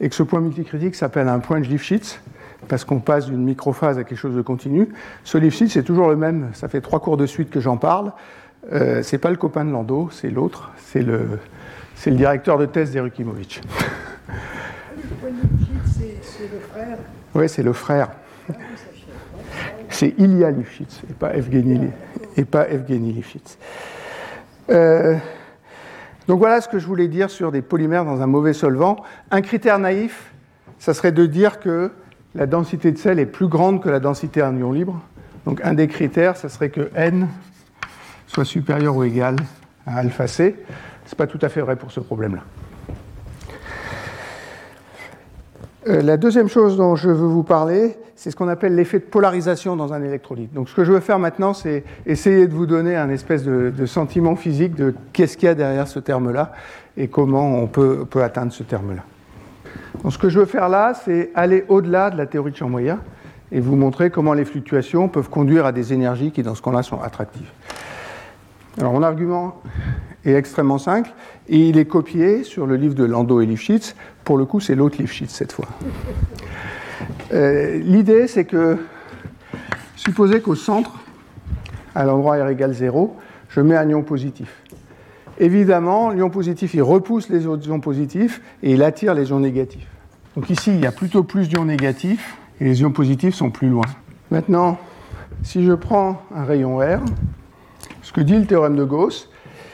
[0.00, 2.20] et que ce point multicritique s'appelle un point de Lifshitz,
[2.68, 4.88] parce qu'on passe d'une microphase à quelque chose de continu.
[5.24, 6.50] Ce Lifshitz, c'est toujours le même.
[6.52, 8.12] Ça fait trois cours de suite que j'en parle.
[8.72, 10.70] Euh, c'est pas le copain de Lando, c'est l'autre.
[10.76, 11.40] C'est le,
[11.96, 13.62] c'est le directeur de thèse d'Erukimovic.
[14.94, 16.98] Le point Lifshitz, c'est le frère.
[17.34, 18.10] Oui, c'est le frère.
[19.90, 21.90] C'est Ilya Lifshitz et pas Evgeny,
[22.36, 23.58] et pas Evgeny Lifshitz.
[24.70, 25.16] Euh,
[26.28, 29.02] Donc voilà ce que je voulais dire sur des polymères dans un mauvais solvant.
[29.32, 30.32] Un critère naïf,
[30.78, 31.90] ça serait de dire que
[32.36, 35.00] la densité de sel est plus grande que la densité en ion libre.
[35.44, 37.26] Donc un des critères, ça serait que n
[38.28, 39.34] soit supérieur ou égal
[39.86, 40.54] à alpha c.
[41.04, 42.42] Ce n'est pas tout à fait vrai pour ce problème-là.
[45.88, 49.04] Euh, la deuxième chose dont je veux vous parler, c'est ce qu'on appelle l'effet de
[49.04, 50.52] polarisation dans un électrolyte.
[50.52, 53.86] Donc ce que je veux faire maintenant, c'est essayer de vous donner un espèce de,
[53.86, 56.52] sentiment physique de qu'est-ce qu'il y a derrière ce terme-là
[56.98, 59.02] et comment on peut, peut atteindre ce terme-là.
[60.02, 62.98] Donc ce que je veux faire là, c'est aller au-delà de la théorie de Champ-Moyen
[63.50, 66.82] et vous montrer comment les fluctuations peuvent conduire à des énergies qui, dans ce cas-là,
[66.82, 67.50] sont attractives.
[68.78, 69.60] Alors mon argument
[70.24, 71.10] est extrêmement simple
[71.48, 73.96] et il est copié sur le livre de Lando et Lifshitz.
[74.24, 75.68] Pour le coup, c'est l'autre Lifshitz cette fois.
[77.32, 78.78] Euh, l'idée, c'est que,
[79.96, 81.00] supposez qu'au centre,
[81.94, 83.16] à l'endroit R égale 0,
[83.48, 84.62] je mets un ion positif.
[85.38, 89.88] Évidemment, l'ion positif, il repousse les autres ions positifs et il attire les ions négatifs.
[90.36, 93.68] Donc ici, il y a plutôt plus d'ions négatifs et les ions positifs sont plus
[93.68, 93.86] loin.
[94.30, 94.78] Maintenant,
[95.42, 97.00] si je prends un rayon R,
[98.10, 99.28] ce que dit le théorème de Gauss,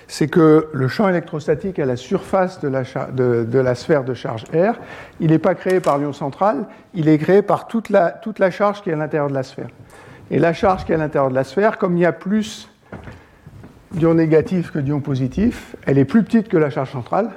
[0.08, 4.74] c'est que le champ électrostatique à la surface de la, sphère de charge R,
[5.20, 8.90] il n'est pas créé par l'ion central, il est créé par toute la, charge qui
[8.90, 9.68] est à l'intérieur de la sphère.
[10.30, 12.68] Et la charge qui est à l'intérieur de la sphère, comme il y a plus
[13.92, 17.30] d'ions négatifs que d'ions positifs, elle est plus petite que la charge centrale,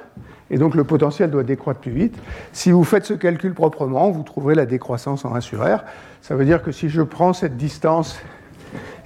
[0.50, 2.18] et donc le potentiel doit décroître plus vite.
[2.52, 5.82] Si vous faites ce calcul proprement, vous trouverez la décroissance en 1 sur R.
[6.20, 8.20] Ça veut dire que si je prends cette distance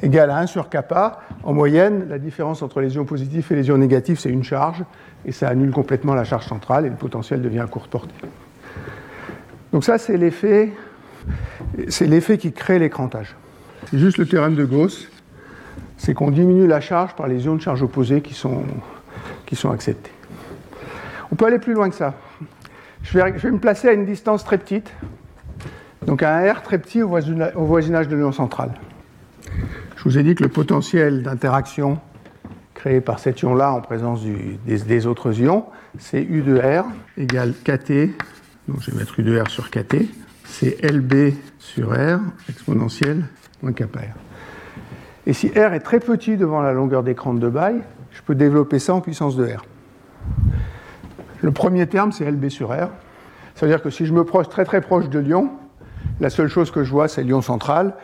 [0.03, 1.21] égale à 1 sur kappa.
[1.43, 4.85] En moyenne, la différence entre les ions positifs et les ions négatifs, c'est une charge,
[5.25, 8.15] et ça annule complètement la charge centrale, et le potentiel devient à courte portée.
[9.73, 10.73] Donc ça, c'est l'effet,
[11.89, 13.35] c'est l'effet qui crée l'écrantage.
[13.91, 15.09] C'est juste le théorème de Gauss,
[15.97, 18.63] c'est qu'on diminue la charge par les ions de charge opposées qui sont,
[19.47, 20.13] qui sont acceptés.
[21.33, 22.15] On peut aller plus loin que ça.
[23.03, 24.93] Je vais, je vais me placer à une distance très petite,
[26.07, 28.71] donc à un R très petit au voisinage de l'ion central.
[29.97, 31.99] Je vous ai dit que le potentiel d'interaction
[32.75, 34.23] créé par cet ion-là en présence
[34.67, 35.65] des, autres ions,
[35.99, 36.85] c'est U de R
[37.17, 38.11] égale KT,
[38.69, 39.97] donc je vais mettre U de R sur KT,
[40.45, 43.25] c'est LB sur R exponentielle
[43.63, 44.15] moins kappa R.
[45.27, 47.81] Et si R est très petit devant la longueur d'écran de Debye,
[48.11, 49.65] je peux développer ça en puissance de R.
[51.41, 52.91] Le premier terme, c'est LB sur R.
[53.55, 55.51] Ça veut dire que si je me proche très très proche de l'ion,
[56.21, 57.95] la seule chose que je vois, c'est l'ion central,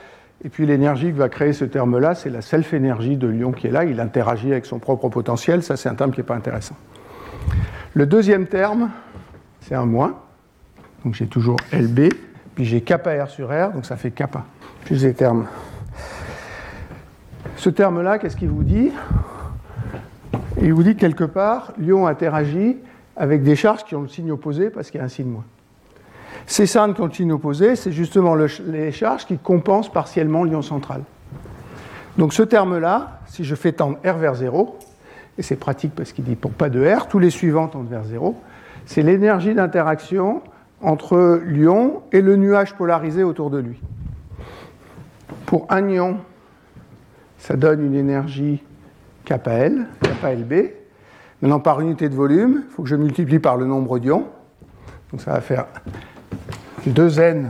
[0.42, 3.70] et puis l'énergie qui va créer ce terme-là, c'est la self-énergie de l'ion qui est
[3.70, 3.84] là.
[3.84, 5.62] Il interagit avec son propre potentiel.
[5.62, 6.76] Ça, c'est un terme qui n'est pas intéressant.
[7.92, 8.90] Le deuxième terme,
[9.60, 10.18] c'est un moins.
[11.04, 12.08] Donc j'ai toujours LB.
[12.54, 14.44] Puis j'ai kappa R sur R, donc ça fait kappa.
[14.84, 15.46] Plus les termes.
[17.56, 18.92] Ce terme-là, qu'est-ce qu'il vous dit?
[20.62, 22.78] Il vous dit quelque part, l'ion interagit
[23.16, 25.44] avec des charges qui ont le signe opposé parce qu'il y a un signe moins.
[26.46, 31.02] Ces signes continuent opposés, c'est justement les charges qui compensent partiellement l'ion central.
[32.18, 34.76] Donc ce terme-là, si je fais tendre R vers 0,
[35.38, 38.04] et c'est pratique parce qu'il dit pour pas de R, tous les suivants tendent vers
[38.04, 38.36] 0,
[38.84, 40.42] c'est l'énergie d'interaction
[40.82, 43.80] entre l'ion et le nuage polarisé autour de lui.
[45.46, 46.18] Pour un ion,
[47.38, 48.62] ça donne une énergie
[49.24, 50.52] kappa L, kappa LB.
[51.42, 54.26] Maintenant, par unité de volume, il faut que je multiplie par le nombre d'ions.
[55.10, 55.66] Donc ça va faire
[56.88, 57.46] 2n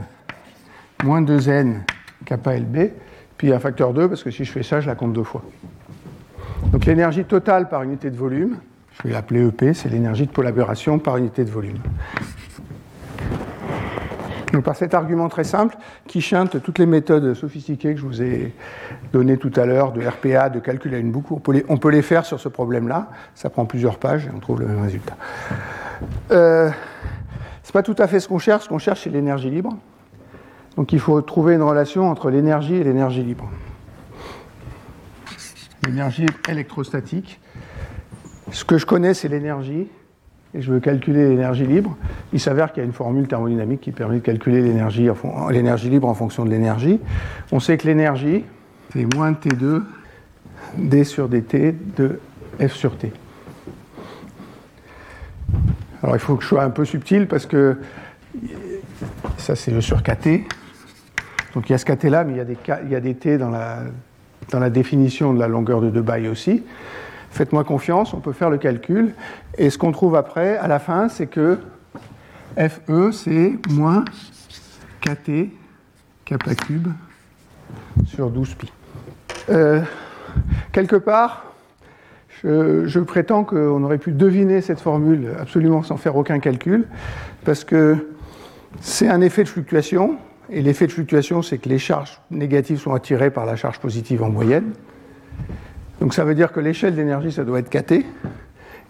[1.04, 1.76] moins 2n
[2.24, 2.90] kappa LB,
[3.36, 5.42] puis un facteur 2, parce que si je fais ça, je la compte deux fois.
[6.72, 8.58] Donc l'énergie totale par unité de volume,
[8.92, 11.78] je vais l'appeler EP, c'est l'énergie de polarisation par unité de volume.
[14.52, 15.76] Donc par cet argument très simple,
[16.06, 18.52] qui chante toutes les méthodes sophistiquées que je vous ai
[19.12, 21.32] données tout à l'heure, de RPA, de calcul à une boucle,
[21.68, 23.08] on peut les, faire sur ce problème-là.
[23.34, 25.16] Ça prend plusieurs pages et on trouve le même résultat.
[26.32, 26.70] Euh,
[27.70, 28.64] n'est pas tout à fait ce qu'on cherche.
[28.64, 29.76] Ce qu'on cherche, c'est l'énergie libre.
[30.76, 33.48] Donc il faut trouver une relation entre l'énergie et l'énergie libre.
[35.86, 37.40] L'énergie électrostatique.
[38.52, 39.86] Ce que je connais, c'est l'énergie.
[40.52, 41.96] Et je veux calculer l'énergie libre.
[42.32, 45.08] Il s'avère qu'il y a une formule thermodynamique qui permet de calculer l'énergie
[45.88, 46.98] libre en fonction de l'énergie.
[47.52, 48.44] On sait que l'énergie,
[48.92, 49.82] c'est moins T2
[50.76, 52.20] d sur dt de
[52.58, 53.12] F sur T.
[56.02, 57.78] Alors il faut que je sois un peu subtil parce que
[59.36, 60.46] ça c'est le sur KT.
[61.54, 63.00] Donc il y a ce KT là, mais il y a des, il y a
[63.00, 66.62] des T dans la, définition de la longueur de Debye aussi.
[67.30, 69.14] Faites-moi confiance, on peut faire le calcul.
[69.58, 71.58] Et ce qu'on trouve après, à la fin, c'est que
[72.56, 74.04] FE c'est moins
[75.00, 75.50] KT
[76.24, 76.88] kappa cube
[78.06, 78.72] sur 12 pi.
[79.50, 79.82] Euh,
[80.72, 81.49] quelque part,
[82.42, 86.86] je, prétends qu'on aurait pu deviner cette formule absolument sans faire aucun calcul,
[87.44, 88.08] parce que
[88.80, 90.16] c'est un effet de fluctuation,
[90.50, 94.22] et l'effet de fluctuation, c'est que les charges négatives sont attirées par la charge positive
[94.22, 94.72] en moyenne.
[96.00, 98.04] Donc ça veut dire que l'échelle d'énergie, ça doit être KT,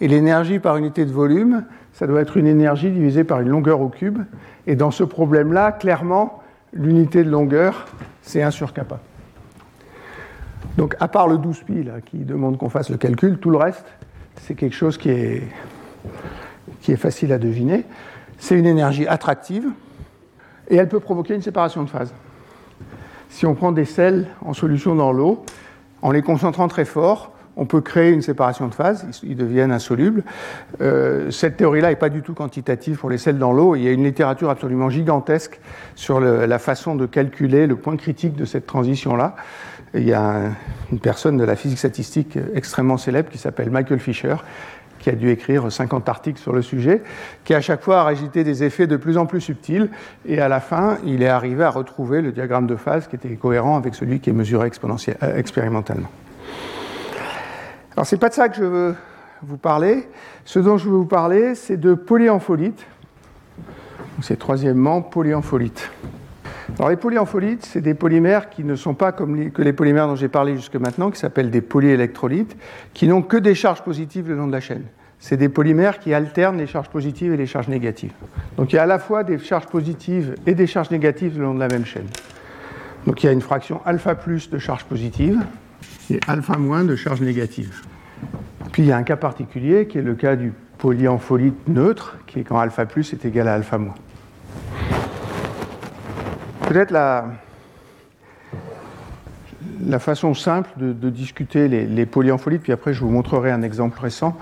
[0.01, 3.80] et l'énergie par unité de volume, ça doit être une énergie divisée par une longueur
[3.80, 4.20] au cube.
[4.66, 6.42] Et dans ce problème-là, clairement,
[6.72, 7.86] l'unité de longueur,
[8.22, 9.01] c'est 1 sur kappa.
[10.81, 13.85] Donc, à part le 12pi là, qui demande qu'on fasse le calcul, tout le reste,
[14.37, 15.43] c'est quelque chose qui est,
[16.81, 17.85] qui est facile à deviner.
[18.39, 19.66] C'est une énergie attractive
[20.70, 22.14] et elle peut provoquer une séparation de phase.
[23.28, 25.45] Si on prend des sels en solution dans l'eau,
[26.01, 30.25] en les concentrant très fort, on peut créer une séparation de phase, ils deviennent insolubles.
[30.81, 33.77] Euh, cette théorie-là n'est pas du tout quantitative pour les sels dans l'eau.
[33.77, 35.61] Il y a une littérature absolument gigantesque
[35.95, 39.37] sur la façon de calculer le point critique de cette transition-là.
[39.93, 40.41] Il y a
[40.91, 44.37] une personne de la physique statistique extrêmement célèbre qui s'appelle Michael Fisher,
[44.99, 47.03] qui a dû écrire 50 articles sur le sujet,
[47.45, 49.91] qui à chaque fois a rajouté des effets de plus en plus subtils,
[50.25, 53.29] et à la fin, il est arrivé à retrouver le diagramme de phase qui était
[53.37, 54.71] cohérent avec celui qui est mesuré
[55.23, 56.09] euh, expérimentalement.
[58.01, 58.94] Alors, ce n'est pas de ça que je veux
[59.42, 60.09] vous parler.
[60.46, 62.86] Ce dont je veux vous parler, c'est de polyampholite.
[64.22, 65.90] C'est troisièmement polyampholite.
[66.78, 70.16] Alors les polyampholite, c'est des polymères qui ne sont pas comme que les polymères dont
[70.16, 72.57] j'ai parlé jusque maintenant, qui s'appellent des polyélectrolytes,
[72.94, 74.84] qui n'ont que des charges positives le long de la chaîne.
[75.18, 78.14] C'est des polymères qui alternent les charges positives et les charges négatives.
[78.57, 81.44] Donc il y a à la fois des charges positives et des charges négatives le
[81.44, 82.09] long de la même chaîne.
[83.05, 85.44] Donc il y a une fraction alpha plus de charges positives
[86.11, 87.83] et alpha moins de charges négatives.
[88.72, 92.41] Puis il y a un cas particulier qui est le cas du polyampholite neutre, qui
[92.41, 93.95] est quand alpha plus est égal à alpha moins.
[96.68, 97.26] Peut-être la,
[99.87, 103.99] la façon simple de, discuter les, les, polyampholite, puis après je vous montrerai un exemple
[104.01, 104.37] récent.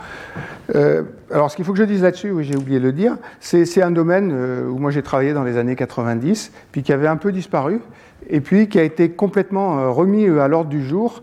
[0.75, 3.17] Euh, alors ce qu'il faut que je dise là-dessus, oui j'ai oublié de le dire,
[3.41, 7.09] c'est un domaine euh, où moi j'ai travaillé dans les années 90, puis qui avait
[7.09, 7.81] un peu disparu,
[8.29, 11.23] et puis qui a été complètement euh, remis à l'ordre du jour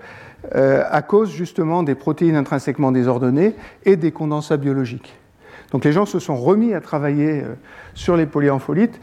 [0.52, 5.16] à cause justement des protéines intrinsèquement désordonnées et des condensats biologiques.
[5.72, 7.44] Donc les gens se sont remis à travailler
[7.96, 9.00] sur les polyampholite.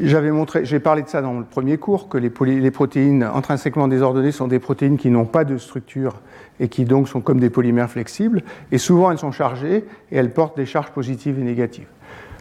[0.00, 2.30] J'avais montré, j'ai parlé de ça dans le premier cours, que les,
[2.70, 6.20] protéines intrinsèquement désordonnées sont des protéines qui n'ont pas de structure
[6.60, 8.42] et qui donc sont comme des polymères flexibles.
[8.72, 11.86] Et souvent, elles sont chargées et elles portent des charges positives et négatives.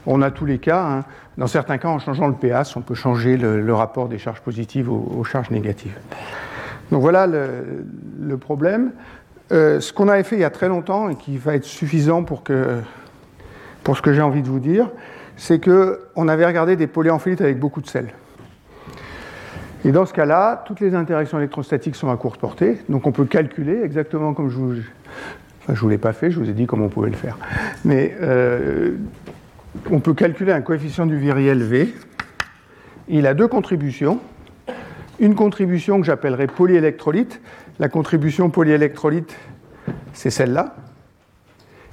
[0.06, 0.84] On a tous les cas.
[0.84, 1.04] Hein.
[1.38, 4.92] Dans certains cas, en changeant le pH, on peut changer le, rapport des charges positives
[4.92, 5.98] aux, charges négatives.
[6.92, 8.92] Donc voilà le, problème.
[9.52, 12.24] Euh, ce qu'on avait fait il y a très longtemps et qui va être suffisant
[12.24, 12.80] pour, que,
[13.84, 14.90] pour ce que j'ai envie de vous dire,
[15.38, 18.08] c'est qu'on avait regardé des polyamphélites avec beaucoup de sel.
[19.86, 23.26] Et dans ce cas-là, toutes les interactions électrostatiques sont à courte portée, donc on peut
[23.26, 24.76] calculer exactement comme je vous...
[25.62, 27.38] Enfin, je ne l'ai pas fait, je vous ai dit comment on pouvait le faire.
[27.84, 28.96] Mais euh,
[29.92, 31.94] on peut calculer un coefficient du viriel V.
[33.08, 34.20] Il a deux contributions.
[35.20, 37.42] Une contribution que j'appellerai polyélectrolyte.
[37.80, 39.36] La contribution polyélectrolyte,
[40.14, 40.76] c'est celle-là.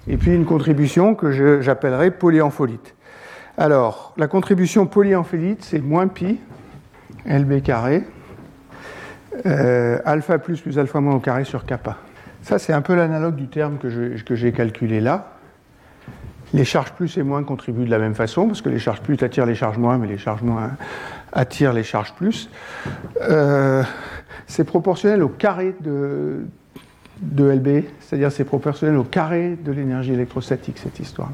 [0.08, 2.94] Et puis une contribution que j'appellerai polyampholite.
[3.60, 6.40] Alors, la contribution polyamphédite, c'est moins pi,
[7.26, 8.04] LB carré,
[9.44, 11.98] euh, alpha plus plus alpha moins au carré sur kappa.
[12.40, 15.32] Ça, c'est un peu l'analogue du terme que j'ai calculé là.
[16.54, 19.22] Les charges plus et moins contribuent de la même façon, parce que les charges plus
[19.22, 20.70] attirent les charges moins, mais les charges moins
[21.34, 22.48] attirent les charges plus.
[23.20, 23.82] Euh,
[24.46, 26.46] c'est proportionnel au carré de
[27.20, 31.30] LB, c'est-à-dire c'est proportionnel au carré de l'énergie électrostatique, cette histoire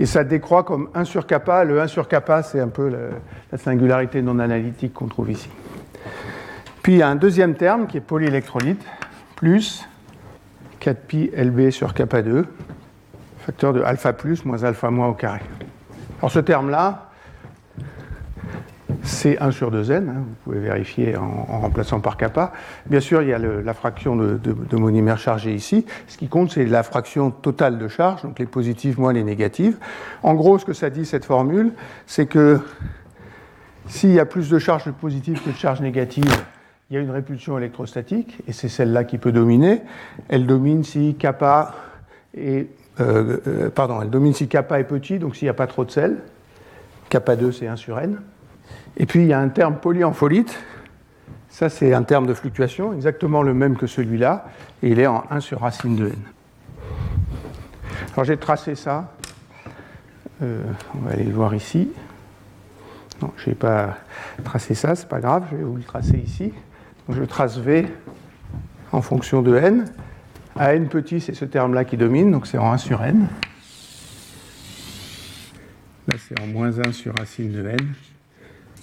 [0.00, 1.62] et ça décroît comme 1 sur kappa.
[1.62, 2.88] Le 1 sur kappa, c'est un peu
[3.52, 5.50] la, singularité non analytique qu'on trouve ici.
[6.82, 8.82] Puis il y a un deuxième terme qui est polyélectrolyte,
[9.36, 9.86] plus
[10.80, 12.46] 4pi Lb sur kappa 2,
[13.40, 15.42] facteur de alpha plus moins alpha moins au carré.
[16.20, 17.09] Alors ce terme-là,
[19.20, 22.52] c'est 1 sur 2n, hein, vous pouvez vérifier en, remplaçant par kappa.
[22.86, 25.84] Bien sûr, il y a la fraction de, de, chargés ici.
[26.08, 29.76] Ce qui compte, c'est la fraction totale de charge, donc les positives moins les négatives.
[30.22, 31.72] En gros, ce que ça dit, cette formule,
[32.06, 32.60] c'est que
[33.86, 36.24] s'il y a plus de charges positives que de charges négatives,
[36.90, 39.82] il y a une répulsion électrostatique, et c'est celle-là qui peut dominer.
[40.30, 41.74] Elle domine si kappa
[42.34, 42.68] est,
[43.00, 45.90] euh, euh, elle domine si kappa est petit, donc s'il n'y a pas trop de
[45.90, 46.16] sel.
[47.10, 48.18] Kappa 2, c'est 1 sur n.
[48.96, 50.58] Et puis il y a un terme polyampholite.
[51.48, 54.46] Ça, c'est un terme de fluctuation, exactement le même que celui-là,
[54.82, 56.14] et il est en 1 sur racine de n.
[58.12, 59.12] Alors j'ai tracé ça.
[60.42, 60.62] Euh,
[60.94, 61.90] on va aller le voir ici.
[63.20, 63.98] Non, je n'ai pas
[64.44, 66.52] tracé ça, c'est pas grave, je vais vous le tracer ici.
[67.06, 67.86] Donc je trace V
[68.92, 69.84] en fonction de n,
[70.56, 73.26] À n petit, c'est ce terme-là qui domine, donc c'est en 1 sur n.
[76.08, 77.94] Là, c'est en moins 1 sur racine de n.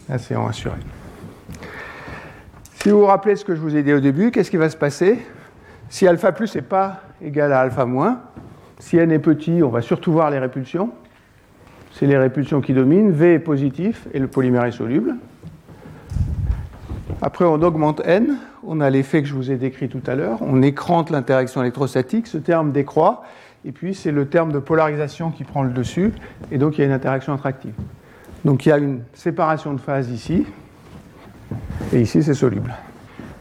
[0.09, 0.79] Là, c'est en 1 sur n.
[2.75, 4.69] Si vous vous rappelez ce que je vous ai dit au début, qu'est-ce qui va
[4.69, 5.19] se passer?
[5.89, 8.21] Si alpha plus n'est pas égal à alpha moins,
[8.79, 10.91] si n est petit, on va surtout voir les répulsions.
[11.91, 13.11] C'est les répulsions qui dominent.
[13.11, 15.15] V est positif et le polymère est soluble.
[17.21, 18.35] Après, on augmente n.
[18.63, 20.37] On a l'effet que je vous ai décrit tout à l'heure.
[20.41, 22.27] On écrante l'interaction électrostatique.
[22.27, 23.23] Ce terme décroît.
[23.65, 26.13] Et puis, c'est le terme de polarisation qui prend le dessus.
[26.51, 27.73] Et donc, il y a une interaction attractive.
[28.47, 30.45] Donc, il y a une séparation de phase ici.
[31.91, 32.73] Et ici, c'est soluble.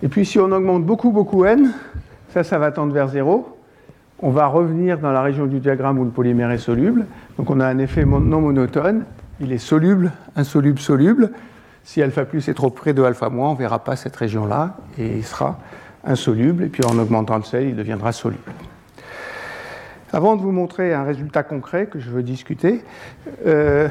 [0.02, 1.70] Et puis, si on augmente beaucoup, beaucoup n,
[2.30, 3.52] ça, ça va tendre vers 0
[4.20, 7.04] on va revenir dans la région du diagramme où le polymère est soluble.
[7.36, 9.04] Donc on a un effet non monotone.
[9.40, 11.32] Il est soluble, insoluble, soluble.
[11.84, 14.78] Si alpha plus est trop près de alpha moins, on ne verra pas cette région-là
[14.96, 15.58] et il sera
[16.02, 16.64] insoluble.
[16.64, 18.42] Et puis en augmentant le sel, il deviendra soluble.
[20.14, 22.82] Avant de vous montrer un résultat concret que je veux discuter,
[23.46, 23.88] euh,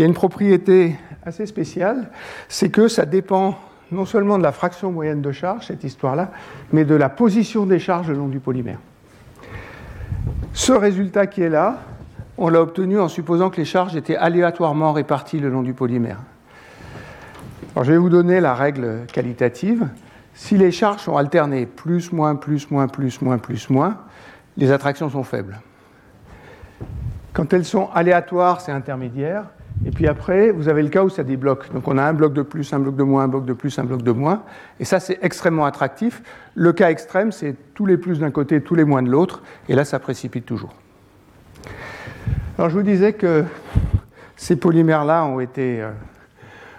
[0.00, 0.96] il y a une propriété
[1.26, 2.08] assez spéciale,
[2.48, 3.58] c'est que ça dépend
[3.92, 6.30] non seulement de la fraction moyenne de charge, cette histoire-là,
[6.72, 8.78] mais de la position des charges le long du polymère.
[10.54, 11.80] Ce résultat qui est là,
[12.38, 16.20] on l'a obtenu en supposant que les charges étaient aléatoirement réparties le long du polymère.
[17.76, 19.86] Je vais vous donner la règle qualitative.
[20.32, 23.98] Si les charges sont alternées, plus, moins, plus, moins, plus, moins, plus, moins,
[24.56, 25.60] les attractions sont faibles.
[27.34, 29.44] Quand elles sont aléatoires, c'est intermédiaire.
[29.84, 31.72] Et puis après, vous avez le cas où ça débloque.
[31.72, 33.78] Donc on a un bloc de plus, un bloc de moins, un bloc de plus,
[33.78, 34.42] un bloc de moins.
[34.78, 36.22] Et ça, c'est extrêmement attractif.
[36.54, 39.42] Le cas extrême, c'est tous les plus d'un côté, tous les moins de l'autre.
[39.68, 40.74] Et là, ça précipite toujours.
[42.58, 43.44] Alors je vous disais que
[44.36, 45.90] ces polymères-là ont été euh,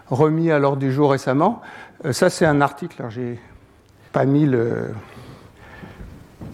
[0.08, 1.62] remis à l'ordre du jour récemment.
[2.06, 3.04] Euh, ça, c'est un article.
[3.10, 3.40] J'ai
[4.14, 4.48] pas mis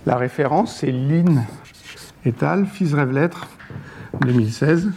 [0.05, 0.77] la référence.
[0.77, 1.43] C'est Lynn
[2.23, 2.65] et al.
[2.67, 3.47] Fils rêve lettres,
[4.21, 4.91] 2016.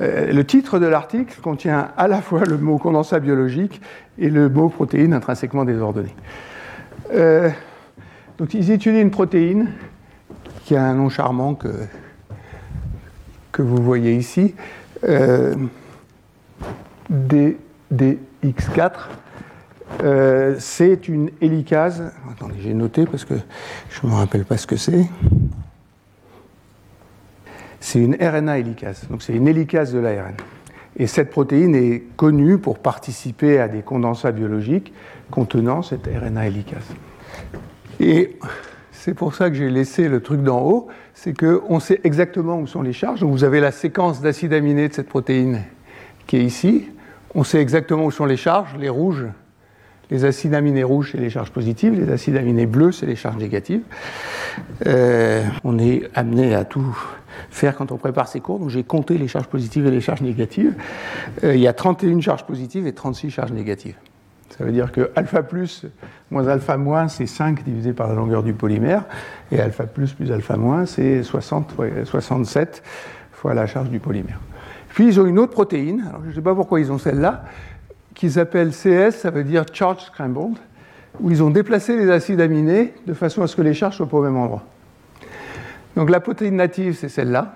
[0.00, 3.80] Euh, le titre de l'article contient à la fois le mot condensat biologique
[4.18, 6.14] et le mot protéine intrinsèquement désordonnée.
[7.12, 7.50] Euh,
[8.38, 9.70] donc ils étudient une protéine
[10.64, 11.68] qui a un nom charmant que,
[13.50, 14.54] que vous voyez ici,
[15.04, 15.54] euh,
[17.12, 18.92] DDX4.
[20.58, 22.12] c'est une hélicase.
[22.30, 23.34] Attendez, j'ai noté parce que
[23.90, 25.06] je ne me rappelle pas ce que c'est
[27.80, 29.06] c'est une RNA hélicase.
[29.08, 30.34] Donc c'est une hélicase de l'ARN.
[30.96, 34.92] Et cette protéine est connue pour participer à des condensats biologiques
[35.30, 36.86] contenant cette RNA hélicase.
[38.00, 38.36] Et
[38.92, 42.66] c'est pour ça que j'ai laissé le truc d'en haut, c'est qu'on sait exactement où
[42.66, 43.20] sont les charges.
[43.20, 45.62] Donc vous avez la séquence d'acides aminés de cette protéine
[46.26, 46.88] qui est ici.
[47.34, 49.26] On sait exactement où sont les charges, les rouges.
[50.10, 51.92] Les acides aminés rouges, c'est les charges positives.
[51.92, 53.82] Les acides aminés bleus, c'est les charges négatives.
[54.86, 56.96] Euh, on est amené à tout
[57.50, 58.58] faire quand on prépare ses cours.
[58.58, 60.74] Donc j'ai compté les charges positives et les charges négatives.
[61.44, 63.96] Euh, il y a 31 charges positives et 36 charges négatives.
[64.56, 65.84] Ça veut dire que alpha plus
[66.30, 69.04] moins alpha moins, c'est 5 divisé par la longueur du polymère,
[69.52, 72.82] et alpha plus plus alpha moins, c'est 67
[73.30, 74.40] fois la charge du polymère.
[74.88, 77.44] Puis ils ont une autre protéine, je ne sais pas pourquoi ils ont celle-là,
[78.18, 80.58] qu'ils appellent CS, ça veut dire Charge Scrambled,
[81.20, 84.08] où ils ont déplacé les acides aminés de façon à ce que les charges soient
[84.08, 84.64] pas au même endroit.
[85.94, 87.54] Donc la protéine native, c'est celle-là.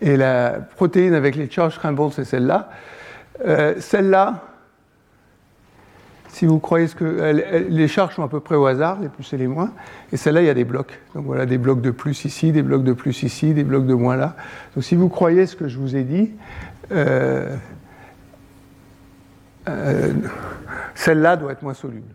[0.00, 2.70] Et la protéine avec les charges scrambled, c'est celle-là.
[3.44, 4.44] Euh, celle-là,
[6.28, 9.36] si vous croyez que les charges sont à peu près au hasard, les plus et
[9.36, 9.72] les moins,
[10.12, 11.00] et celle-là, il y a des blocs.
[11.16, 13.94] Donc voilà, des blocs de plus ici, des blocs de plus ici, des blocs de
[13.94, 14.36] moins là.
[14.74, 16.32] Donc si vous croyez ce que je vous ai dit,
[16.92, 17.56] euh,
[19.68, 20.12] euh,
[20.94, 22.12] celle-là doit être moins soluble.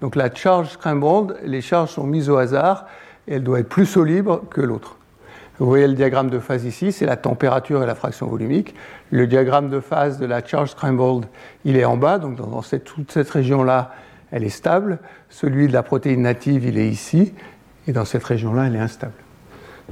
[0.00, 2.86] Donc la charge scrambled, les charges sont mises au hasard
[3.28, 4.96] et elle doit être plus soluble que l'autre.
[5.58, 8.74] Vous voyez le diagramme de phase ici, c'est la température et la fraction volumique.
[9.10, 11.26] Le diagramme de phase de la charge scrambled,
[11.66, 13.94] il est en bas, donc dans toute cette région-là,
[14.30, 14.98] elle est stable.
[15.28, 17.34] Celui de la protéine native, il est ici,
[17.86, 19.12] et dans cette région-là, elle est instable.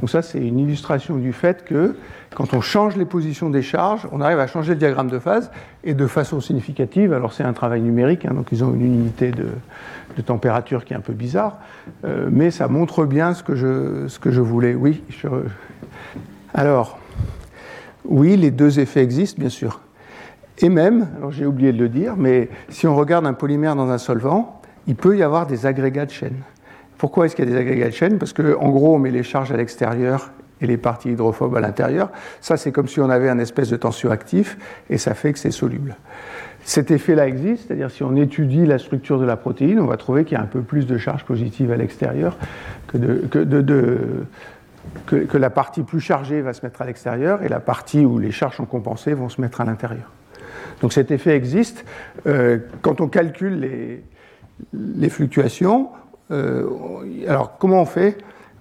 [0.01, 1.97] Donc ça, c'est une illustration du fait que
[2.39, 5.51] quand on change les positions des charges, on arrive à changer le diagramme de phase
[5.82, 7.12] et de façon significative.
[7.12, 9.49] Alors c'est un travail numérique, hein, donc ils ont une unité de,
[10.22, 11.59] température qui est un peu bizarre,
[12.05, 14.76] euh, mais ça montre bien ce que je, je voulais.
[14.76, 15.03] Oui.
[16.55, 16.99] Alors,
[18.05, 19.80] oui, les deux effets existent, bien sûr.
[20.59, 23.91] Et même, alors j'ai oublié de le dire, mais si on regarde un polymère dans
[23.91, 26.36] un solvant, il peut y avoir des agrégats de chaîne.
[26.99, 29.24] Pourquoi est-ce qu'il y a des agrégats de chaîne Parce qu'en gros, on met les
[29.24, 30.30] charges à l'extérieur
[30.61, 32.11] et les parties hydrophobes à l'intérieur.
[32.41, 34.59] Ça, c'est comme si on avait un espèce de tensioactif
[34.91, 35.97] et ça fait que c'est soluble.
[36.65, 40.25] cet effet-là existe, c'est-à-dire si on étudie la structure de la protéine, on va trouver
[40.25, 42.37] qu'il y a un peu plus de charge positive à l'extérieur
[42.89, 42.99] que,
[45.07, 48.31] que, la partie plus chargée va se mettre à l'extérieur et la partie où les
[48.31, 50.11] charges sont compensées vont se mettre à l'intérieur.
[50.81, 51.85] Donc cet effet existe.
[52.27, 54.03] Euh, quand on calcule les,
[54.73, 55.91] les fluctuations,
[56.31, 56.65] euh,
[57.27, 58.17] alors comment on fait?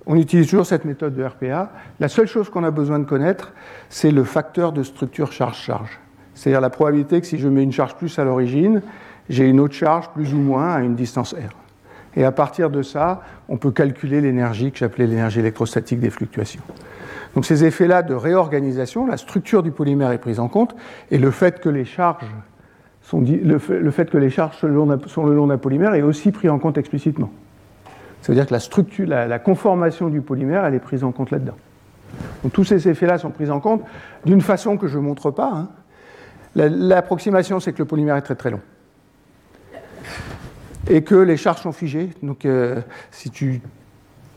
[0.09, 1.69] On utilise toujours cette méthode de RPA.
[1.99, 3.51] La seule chose qu'on a besoin de connaître,
[3.89, 5.99] c'est le facteur de structure charge-charge.
[6.33, 8.81] C'est-à-dire la probabilité que si je mets une charge plus à l'origine,
[9.27, 11.53] j'ai une autre charge plus ou moins à une distance r.
[12.15, 16.63] Et à partir de ça, on peut calculer l'énergie que j'appelais l'énergie électrostatique des fluctuations.
[17.35, 20.73] Donc ces effets-là de réorganisation, la structure du polymère est prise en compte,
[21.11, 22.25] et le fait que les charges,
[23.01, 26.77] sont, le, fait, que les charges le long d'un polymère est aussi pris en compte
[26.77, 27.29] explicitement.
[28.21, 31.31] Ça veut dire que la structure, la, conformation du polymère, elle est prise en compte
[31.31, 31.57] là-dedans.
[32.43, 33.83] Donc tous ces effets-là sont pris en compte
[34.25, 35.51] d'une façon que je ne montre pas.
[35.53, 35.69] Hein.
[36.55, 38.61] L'approximation, c'est que le polymère est très très long.
[40.89, 42.09] Et que les charges sont figées.
[42.23, 43.61] Donc, euh, si tu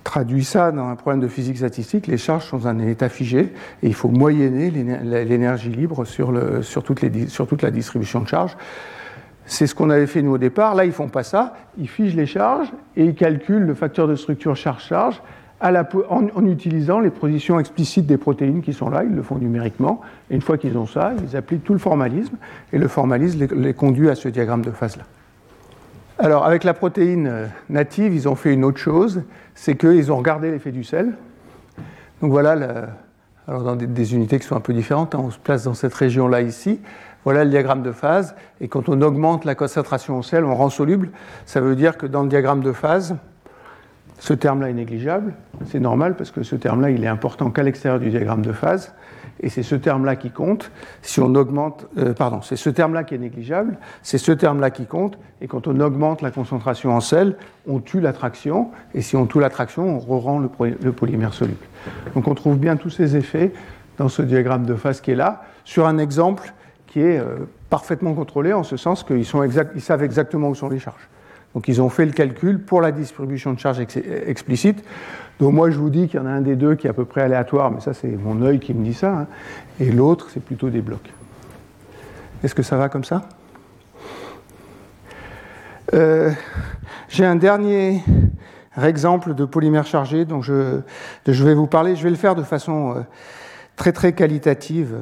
[0.05, 3.53] traduis ça dans un problème de physique statistique, les charges sont dans un état figé
[3.83, 6.33] et il faut moyenner l'énergie libre sur,
[6.85, 8.57] toute la distribution de charges.
[9.51, 10.77] C'est ce qu'on avait fait nous au départ.
[10.77, 11.55] Là, ils font pas ça.
[11.77, 15.21] Ils figent les charges et ils calculent le facteur de structure charge-charge
[15.61, 20.41] en, utilisant les positions explicites des protéines qui sont là, ils le font numériquement, une
[20.41, 22.37] fois qu'ils ont ça, ils appliquent tout le formalisme,
[22.73, 25.03] et le formalisme les, conduit à ce diagramme de phase-là.
[26.19, 29.23] Alors, avec la protéine euh, native, ils ont fait une autre chose,
[29.55, 31.13] c'est qu'ils ont regardé l'effet du sel.
[32.23, 32.89] Donc voilà,
[33.49, 35.95] alors dans des, unités qui sont un peu différentes, hein, on se place dans cette
[35.95, 36.81] région-là ici.
[37.25, 40.71] Voilà le diagramme de phase, et quand on augmente la concentration au sel, on rend
[40.71, 41.11] soluble.
[41.45, 43.16] Ça veut dire que dans le diagramme de phase,
[44.18, 45.35] ce terme-là est négligeable,
[45.66, 48.95] c'est normal parce que ce terme-là, il est important qu'à l'extérieur du diagramme de phase,
[49.43, 50.71] et c'est ce terme-là qui compte.
[51.03, 54.85] Si on augmente, euh, pardon, c'est ce terme-là qui est négligeable, c'est ce terme-là qui
[54.87, 59.27] compte, et quand on augmente la concentration en sel, on tue l'attraction, et si on
[59.27, 61.64] tue l'attraction, on re-rend le, polymère soluble.
[62.14, 63.53] Donc on trouve bien tous ces effets
[63.97, 66.53] dans ce diagramme de phase qui est là, sur un exemple
[66.91, 67.36] qui est euh,
[67.70, 69.24] parfaitement contrôlé, en ce sens qu'ils
[69.74, 71.09] ils savent exactement où sont les charges.
[71.55, 74.84] Donc ils ont fait le calcul pour la distribution de charge explicite.
[75.38, 76.93] Donc moi je vous dis qu'il y en a un des deux qui est à
[76.93, 79.26] peu près aléatoire, mais ça c'est mon œil qui me dit ça, hein.
[79.80, 81.11] et l'autre c'est plutôt des blocs.
[82.45, 83.22] Est-ce que ça va comme ça?
[85.95, 86.30] Euh,
[87.09, 88.03] J'ai un dernier
[88.80, 90.80] exemple de polymère chargé dont je,
[91.26, 91.97] je, vais vous parler.
[91.97, 93.01] Je vais le faire de façon euh,
[93.76, 94.97] très très qualitative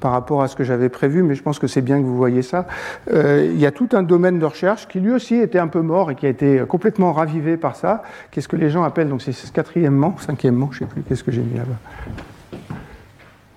[0.00, 2.16] par rapport à ce que j'avais prévu, mais je pense que c'est bien que vous
[2.16, 2.66] voyez ça.
[3.12, 5.80] Euh, il y a tout un domaine de recherche qui lui aussi était un peu
[5.80, 8.02] mort et qui a été complètement ravivé par ça.
[8.30, 11.32] Qu'est-ce que les gens appellent, donc c'est quatrièmement, cinquièmement, je ne sais plus, qu'est-ce que
[11.32, 11.76] j'ai mis là-bas?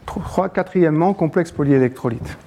[0.06, 2.38] Trois, quatrièmement, complexe polyélectrolyte.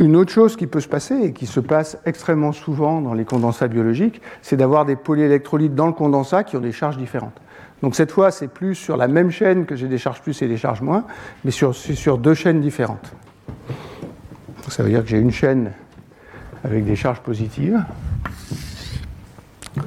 [0.00, 3.24] Une autre chose qui peut se passer et qui se passe extrêmement souvent dans les
[3.24, 7.40] condensats biologiques, c'est d'avoir des polyélectrolytes dans le condensat qui ont des charges différentes.
[7.82, 10.46] Donc cette fois, c'est plus sur la même chaîne que j'ai des charges plus et
[10.46, 11.04] des charges moins,
[11.44, 13.12] mais sur, sur deux chaînes différentes.
[14.68, 15.72] ça veut dire que j'ai une chaîne
[16.62, 17.82] avec des charges positives,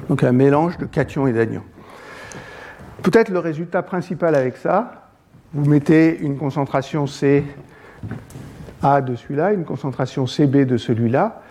[0.08, 1.64] donc un mélange de cations et d'anions.
[3.02, 5.10] Peut-être le résultat principal avec ça,
[5.54, 7.44] vous mettez une concentration C
[8.82, 11.42] A de celui-là, une concentration CB de celui-là.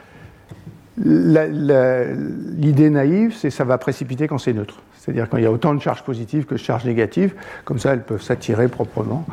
[0.97, 4.81] L'idée naïve, c'est ça va précipiter quand c'est neutre.
[4.97, 7.33] C'est-à-dire quand il y a autant de charges positives que de charges négatives,
[7.65, 9.25] comme ça elles peuvent s'attirer proprement.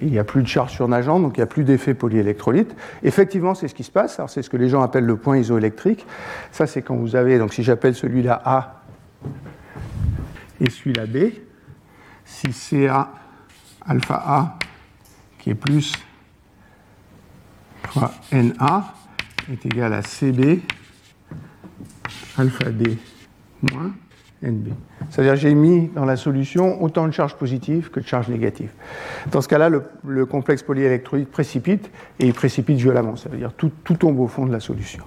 [0.00, 2.74] il n'y a plus de charge surnageante, donc il n'y a plus d'effet polyélectrolyte.
[3.02, 4.20] Effectivement, c'est ce qui se passe.
[4.28, 6.06] c'est ce que les gens appellent le point isoélectrique.
[6.52, 8.82] Ça, c'est quand vous avez, donc si j'appelle celui-là A
[10.60, 11.32] et celui-là B,
[12.24, 13.10] si CA
[13.84, 14.58] alpha A
[15.38, 15.92] qui est plus
[17.90, 18.82] 3NA
[19.52, 20.62] est égal à CB
[22.38, 22.88] alpha B
[23.72, 23.92] moins
[24.42, 24.68] NB.
[25.10, 28.70] C'est-à-dire j'ai mis dans la solution autant de charges positives que de charges négatives.
[29.30, 33.16] Dans ce cas-là, le, complexe polyélectrolyte précipite et il précipite violemment.
[33.16, 35.04] Ça veut dire tout, tout tombe au fond de la solution.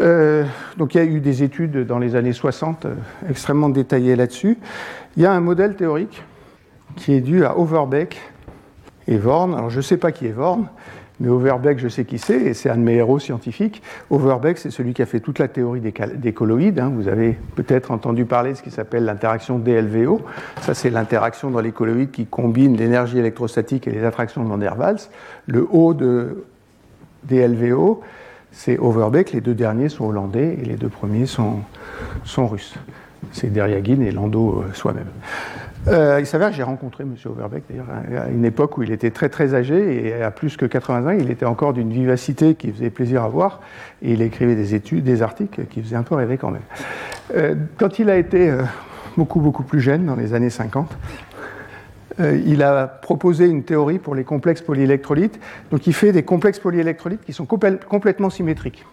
[0.00, 0.44] Euh,
[0.76, 2.94] donc il y a eu des études dans les années 60 euh,
[3.28, 4.56] extrêmement détaillées là-dessus.
[5.16, 6.22] Il y a un modèle théorique
[6.94, 8.16] qui est dû à Overbeck
[9.08, 9.54] et Vorn.
[9.54, 10.68] Alors je ne sais pas qui est Vorn,
[11.20, 13.82] mais Overbeck, je sais qui c'est, et c'est un de mes héros scientifiques.
[14.10, 16.78] Overbeck, c'est celui qui a fait toute la théorie des, colloïdes.
[16.78, 16.92] Hein.
[16.94, 20.20] Vous avez peut-être entendu parler de ce qui s'appelle l'interaction DLVO.
[20.60, 24.58] Ça, c'est l'interaction dans les colloïdes qui combine l'énergie électrostatique et les attractions de Van
[24.58, 25.08] der Waals.
[25.46, 26.44] Le haut de
[27.24, 28.00] DLVO,
[28.52, 29.32] c'est Overbeck.
[29.32, 31.62] Les deux derniers sont hollandais et les deux premiers sont,
[32.36, 32.74] russes.
[33.32, 35.08] C'est Deryagin et Lando euh, soi-même.
[35.90, 37.14] Euh, il s'avère que j'ai rencontré M.
[37.24, 37.86] Overbeck d'ailleurs
[38.24, 41.16] à une époque où il était très très âgé et à plus que 80 ans,
[41.18, 43.60] il était encore d'une vivacité qui faisait plaisir à voir
[44.02, 46.62] et il écrivait des études, des articles qui faisaient un peu rêver quand même.
[47.34, 48.62] Euh, quand il a été euh,
[49.16, 50.96] beaucoup beaucoup plus jeune, dans les années 50,
[52.20, 55.38] il a proposé une théorie pour les complexes polyélectrolytes.
[55.70, 58.84] Donc il fait des complexes polyélectrolytes qui sont complètement symétriques.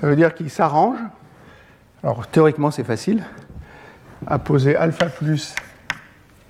[0.00, 1.04] Ça veut dire qu'ils s'arrangent.
[2.02, 3.22] Alors théoriquement c'est facile.
[4.26, 5.54] À poser alpha plus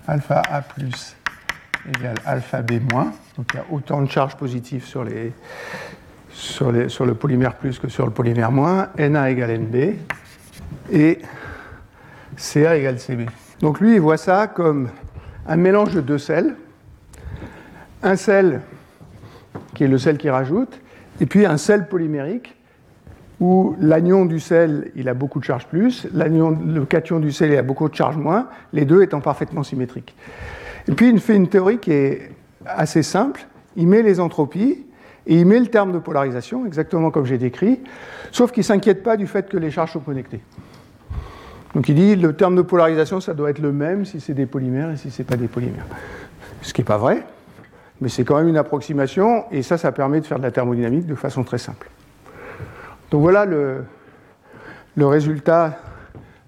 [0.06, 1.16] alpha A plus
[1.88, 3.12] égale alpha B moins.
[3.36, 5.32] Donc il y a autant de charges positives sur, le
[7.14, 8.88] polymère plus que sur le polymère moins.
[8.98, 9.94] Na égale NB
[10.92, 11.18] et
[12.36, 13.28] Ca égale Cb.
[13.60, 14.88] Donc lui, il voit ça comme
[15.46, 16.54] un mélange de deux sels.
[18.02, 18.62] Un sel
[19.74, 20.80] qui est le sel qui rajoute,
[21.20, 22.56] et puis un sel polymérique
[23.40, 27.56] où l'anion du sel, il a beaucoup de charge plus, le cation du sel, il
[27.56, 30.14] a beaucoup de charge moins, les deux étant parfaitement symétriques.
[30.86, 32.32] Et puis il fait une théorie qui est
[32.66, 34.84] assez simple, il met les entropies,
[35.26, 37.80] et il met le terme de polarisation, exactement comme j'ai décrit,
[38.30, 40.40] sauf qu'il ne s'inquiète pas du fait que les charges sont connectées.
[41.74, 44.46] Donc il dit le terme de polarisation, ça doit être le même si c'est des
[44.46, 45.86] polymères et si ce n'est pas des polymères.
[46.62, 47.24] Ce qui n'est pas vrai,
[48.00, 51.06] mais c'est quand même une approximation, et ça, ça permet de faire de la thermodynamique
[51.06, 51.88] de façon très simple.
[53.10, 53.84] Donc voilà le,
[54.96, 55.78] résultat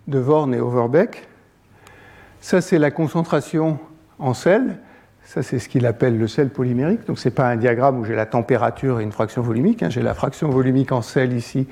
[0.06, 1.26] de Vorn et Overbeck.
[2.40, 3.78] Ça, c'est la concentration
[4.18, 4.78] en sel.
[5.24, 7.04] Ça, c'est ce qu'il appelle le sel polymérique.
[7.06, 9.82] Donc, ce n'est pas un diagramme où j'ai la température et une fraction volumique.
[9.82, 9.90] Hein.
[9.90, 11.66] J'ai la fraction volumique en sel ici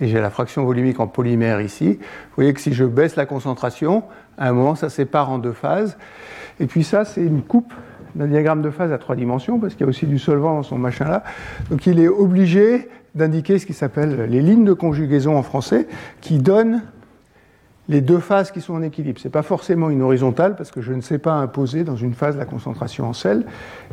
[0.00, 1.98] et j'ai la fraction volumique en polymère ici.
[1.98, 4.04] Vous voyez que si je baisse la concentration,
[4.38, 5.98] à un moment, ça sépare en deux phases.
[6.60, 7.74] Et puis ça, c'est une coupe
[8.14, 10.62] d'un diagramme de phase à trois dimensions, parce qu'il y a aussi du solvant dans
[10.62, 11.24] son machin-là.
[11.70, 15.86] Donc il est obligé d'indiquer ce qui s'appelle les lignes de conjugaison en français,
[16.20, 16.82] qui donnent
[17.90, 19.18] les deux phases qui sont en équilibre.
[19.20, 22.14] Ce n'est pas forcément une horizontale, parce que je ne sais pas imposer dans une
[22.14, 23.44] phase la concentration en sel.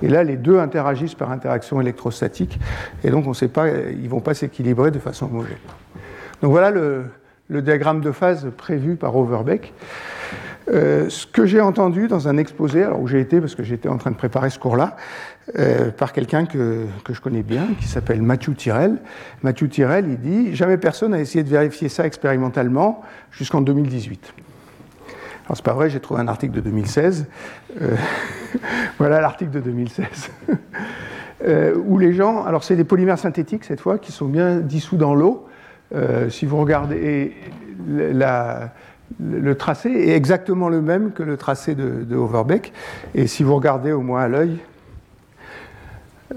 [0.04, 2.60] Et là, les deux interagissent par interaction électrostatique,
[3.04, 5.58] et donc on ne sait pas, ils ne vont pas s'équilibrer de façon homogène.
[6.44, 7.06] Donc voilà le,
[7.50, 9.74] diagramme de phase prévu par Overbeck.
[10.70, 13.90] Euh, ce que j'ai entendu dans un exposé, alors où j'ai été parce que j'étais
[13.90, 14.96] en train de préparer ce cours-là,
[15.58, 18.98] euh, par quelqu'un que, je connais bien, qui s'appelle Mathieu Tirel.
[19.44, 24.34] Mathieu Tirel, il dit Jamais personne n'a essayé de vérifier ça expérimentalement jusqu'en 2018.
[25.46, 27.28] Alors, c'est pas vrai, j'ai trouvé un article de 2016.
[27.82, 27.96] Euh,
[28.98, 30.32] voilà l'article de 2016.
[31.86, 35.16] où les gens, alors c'est des polymères synthétiques cette fois, qui sont bien dissous dans
[35.16, 35.48] l'eau.
[36.30, 37.36] si vous regardez
[39.20, 42.74] le tracé est exactement le même que le tracé de, Overbeck.
[43.16, 44.58] Et si vous regardez au moins à l'œil,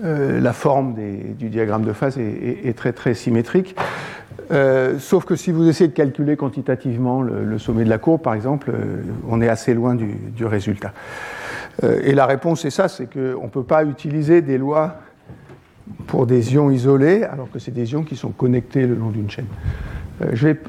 [0.05, 0.95] euh, la forme
[1.39, 3.77] du diagramme de phase est, très très symétrique.
[4.53, 8.35] Euh, sauf que si vous essayez de calculer quantitativement le, sommet de la courbe, par
[8.35, 10.93] exemple, euh, on est assez loin du, résultat.
[11.83, 14.97] et la réponse est ça, c'est qu'on ne peut pas utiliser des lois
[16.07, 19.31] pour des ions isolés, alors que c'est des ions qui sont connectés le long d'une
[19.31, 19.47] chaîne.
[20.33, 20.61] je vais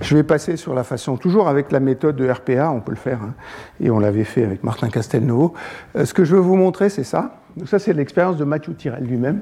[0.00, 2.96] je vais passer sur la façon, toujours avec la méthode de RPA, on peut le
[2.96, 3.34] faire, hein,
[3.80, 5.54] et on l'avait fait avec Martin Castelnau.
[5.96, 7.41] Euh, ce que je veux vous montrer, c'est ça.
[7.56, 9.40] Donc ça, c'est l'expérience de Mathieu Tirel lui-même.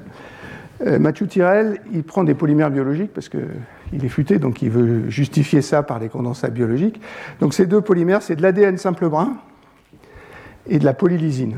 [0.87, 5.09] Euh, Mathieu Tirel, il prend des polymères biologiques parce qu'il est futé, donc il veut
[5.11, 7.01] justifier ça par des condensats biologiques.
[7.41, 9.35] Donc ces deux polymères, c'est de l'ADN simple brun
[10.67, 11.57] et de la polylysine.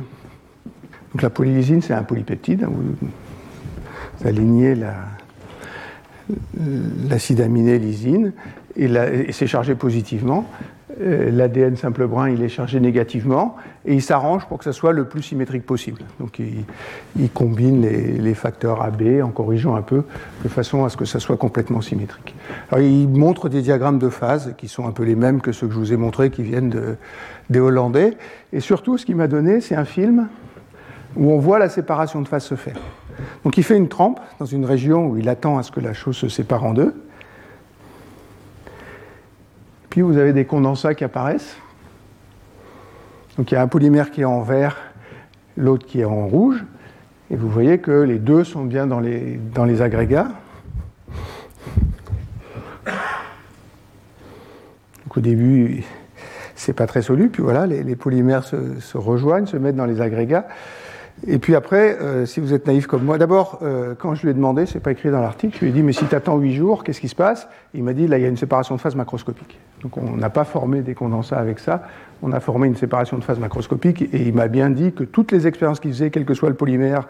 [1.12, 2.64] Donc la polylysine, c'est un polypeptide.
[2.64, 4.74] Hein, vous alignez
[7.08, 8.32] l'acide aminé lysine
[8.76, 10.46] et, c'est chargé positivement.
[11.00, 14.92] Euh, L'ADN simple brun, il est chargé négativement, et il s'arrange pour que ça soit
[14.92, 16.02] le plus symétrique possible.
[16.20, 20.04] Donc il, combine les, facteurs AB en corrigeant un peu,
[20.42, 22.34] de façon à ce que ça soit complètement symétrique.
[22.70, 25.66] Alors il montre des diagrammes de phase qui sont un peu les mêmes que ceux
[25.66, 26.96] que je vous ai montrés, qui viennent
[27.50, 28.16] des Hollandais.
[28.52, 30.28] Et surtout, ce qu'il m'a donné, c'est un film
[31.16, 32.76] où on voit la séparation de phase se faire.
[33.44, 35.92] Donc il fait une trempe dans une région où il attend à ce que la
[35.92, 36.94] chose se sépare en deux.
[39.92, 41.54] Puis vous avez des condensats qui apparaissent.
[43.36, 44.78] Donc il y a un polymère qui est en vert,
[45.58, 46.64] l'autre qui est en rouge.
[47.30, 50.28] Et vous voyez que les deux sont bien dans les, dans les agrégats.
[55.04, 55.84] Donc au début,
[56.54, 57.28] c'est pas très soluble.
[57.28, 60.48] Puis voilà, les, polymères se, rejoignent, se mettent dans les agrégats.
[61.26, 64.30] Et puis après, euh, si vous êtes naïf comme moi, d'abord, euh, quand je lui
[64.30, 66.38] ai demandé, c'est pas écrit dans l'article, je lui ai dit, mais si tu attends
[66.38, 67.46] 8 jours, qu'est-ce qui se passe?
[67.74, 69.60] Il m'a dit, là, il y a une séparation de phase macroscopique.
[69.82, 71.82] Donc on n'a pas formé des condensats avec ça,
[72.22, 75.32] on a formé une séparation de phase macroscopique, et il m'a bien dit que toutes
[75.32, 77.08] les expériences qu'il faisait, quel que soit le polymère,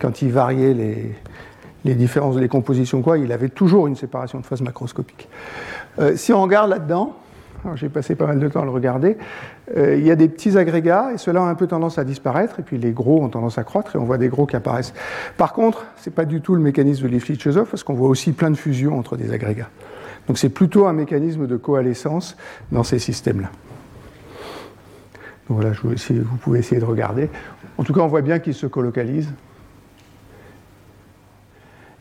[0.00, 0.74] quand il variait
[1.84, 5.28] les, différences, les compositions, quoi, il avait toujours une séparation de phase macroscopique.
[5.98, 7.16] Euh, si on regarde là-dedans,
[7.74, 9.16] j'ai passé pas mal de temps à le regarder.
[9.76, 12.60] Euh, il y a des petits agrégats et ceux-là ont un peu tendance à disparaître
[12.60, 14.94] et puis les gros ont tendance à croître et on voit des gros qui apparaissent.
[15.36, 18.32] Par contre, ce n'est pas du tout le mécanisme de Lifshitz-Chekhov parce qu'on voit aussi
[18.32, 19.70] plein de fusions entre des agrégats.
[20.26, 22.36] Donc c'est plutôt un mécanisme de coalescence
[22.72, 23.50] dans ces systèmes-là.
[25.48, 27.28] Donc voilà, vous pouvez essayer de regarder.
[27.78, 29.32] En tout cas, on voit bien qu'ils se colocalisent.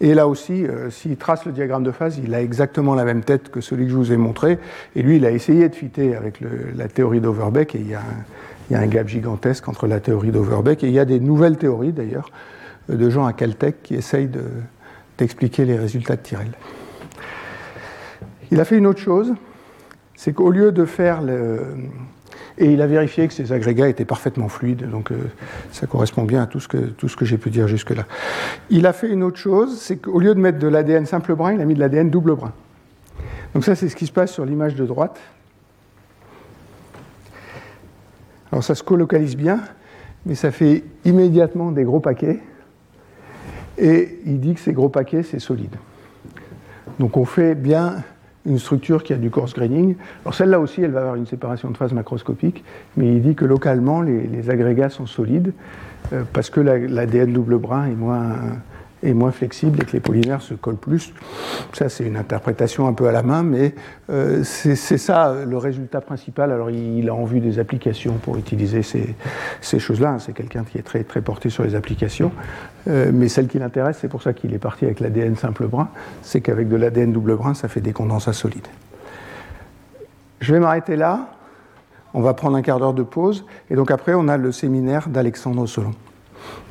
[0.01, 3.23] Et là aussi, euh, s'il trace le diagramme de phase, il a exactement la même
[3.23, 4.59] tête que celui que je vous ai montré.
[4.95, 6.41] Et lui, il a essayé de fitter avec
[6.75, 7.75] la théorie d'Overbeck.
[7.75, 10.83] Et il y, a un, gap gigantesque entre la théorie d'Overbeck.
[10.83, 12.29] Et il y a des nouvelles théories, d'ailleurs,
[12.89, 14.29] euh, de gens à Caltech qui essayent
[15.17, 16.51] d'expliquer les résultats de Tyrell.
[18.55, 19.33] Il a fait une autre chose,
[20.15, 21.21] c'est qu'au lieu de faire
[22.57, 25.17] et il a vérifié que ces agrégats étaient parfaitement fluides, donc euh,
[25.73, 28.05] ça correspond bien à tout ce que, que j'ai pu dire jusque-là.
[28.69, 31.51] Il a fait une autre chose, c'est qu'au lieu de mettre de l'ADN simple brin,
[31.51, 32.53] il a mis de l'ADN double brin.
[33.53, 35.19] Donc ça, c'est ce qui se passe sur l'image de droite.
[38.53, 39.59] Alors ça se colocalise bien,
[40.25, 42.39] mais ça fait immédiatement des gros paquets.
[43.77, 45.75] Et il dit que ces gros paquets, c'est solide.
[46.99, 47.95] Donc on fait bien
[48.45, 49.95] une structure qui a du coarse graining.
[50.23, 52.63] Alors celle-là aussi, elle va avoir une séparation de phase macroscopique,
[52.97, 55.53] mais il dit que localement, les, agrégats sont solides
[56.13, 58.35] euh, parce que l'ADN double brin est moins,
[59.05, 61.13] est moins flexible et que les polymères se collent plus.
[61.73, 63.75] Ça, c'est une interprétation un peu à la main, mais
[64.09, 66.51] euh, c'est ça le résultat principal.
[66.51, 70.17] Alors, il, a en vue des applications pour utiliser ces, choses-là.
[70.19, 72.31] C'est quelqu'un qui est très, très porté sur les applications.
[72.87, 75.89] Euh, mais celle qui l'intéresse, c'est pour ça qu'il est parti avec l'ADN simple brin,
[76.21, 78.67] c'est qu'avec de l'ADN double brin, ça fait des condensats solides.
[80.39, 81.29] Je vais m'arrêter là.
[82.13, 83.45] On va prendre un quart d'heure de pause.
[83.69, 85.93] Et donc après, on a le séminaire d'Alexandre Solon.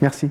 [0.01, 0.31] Merci.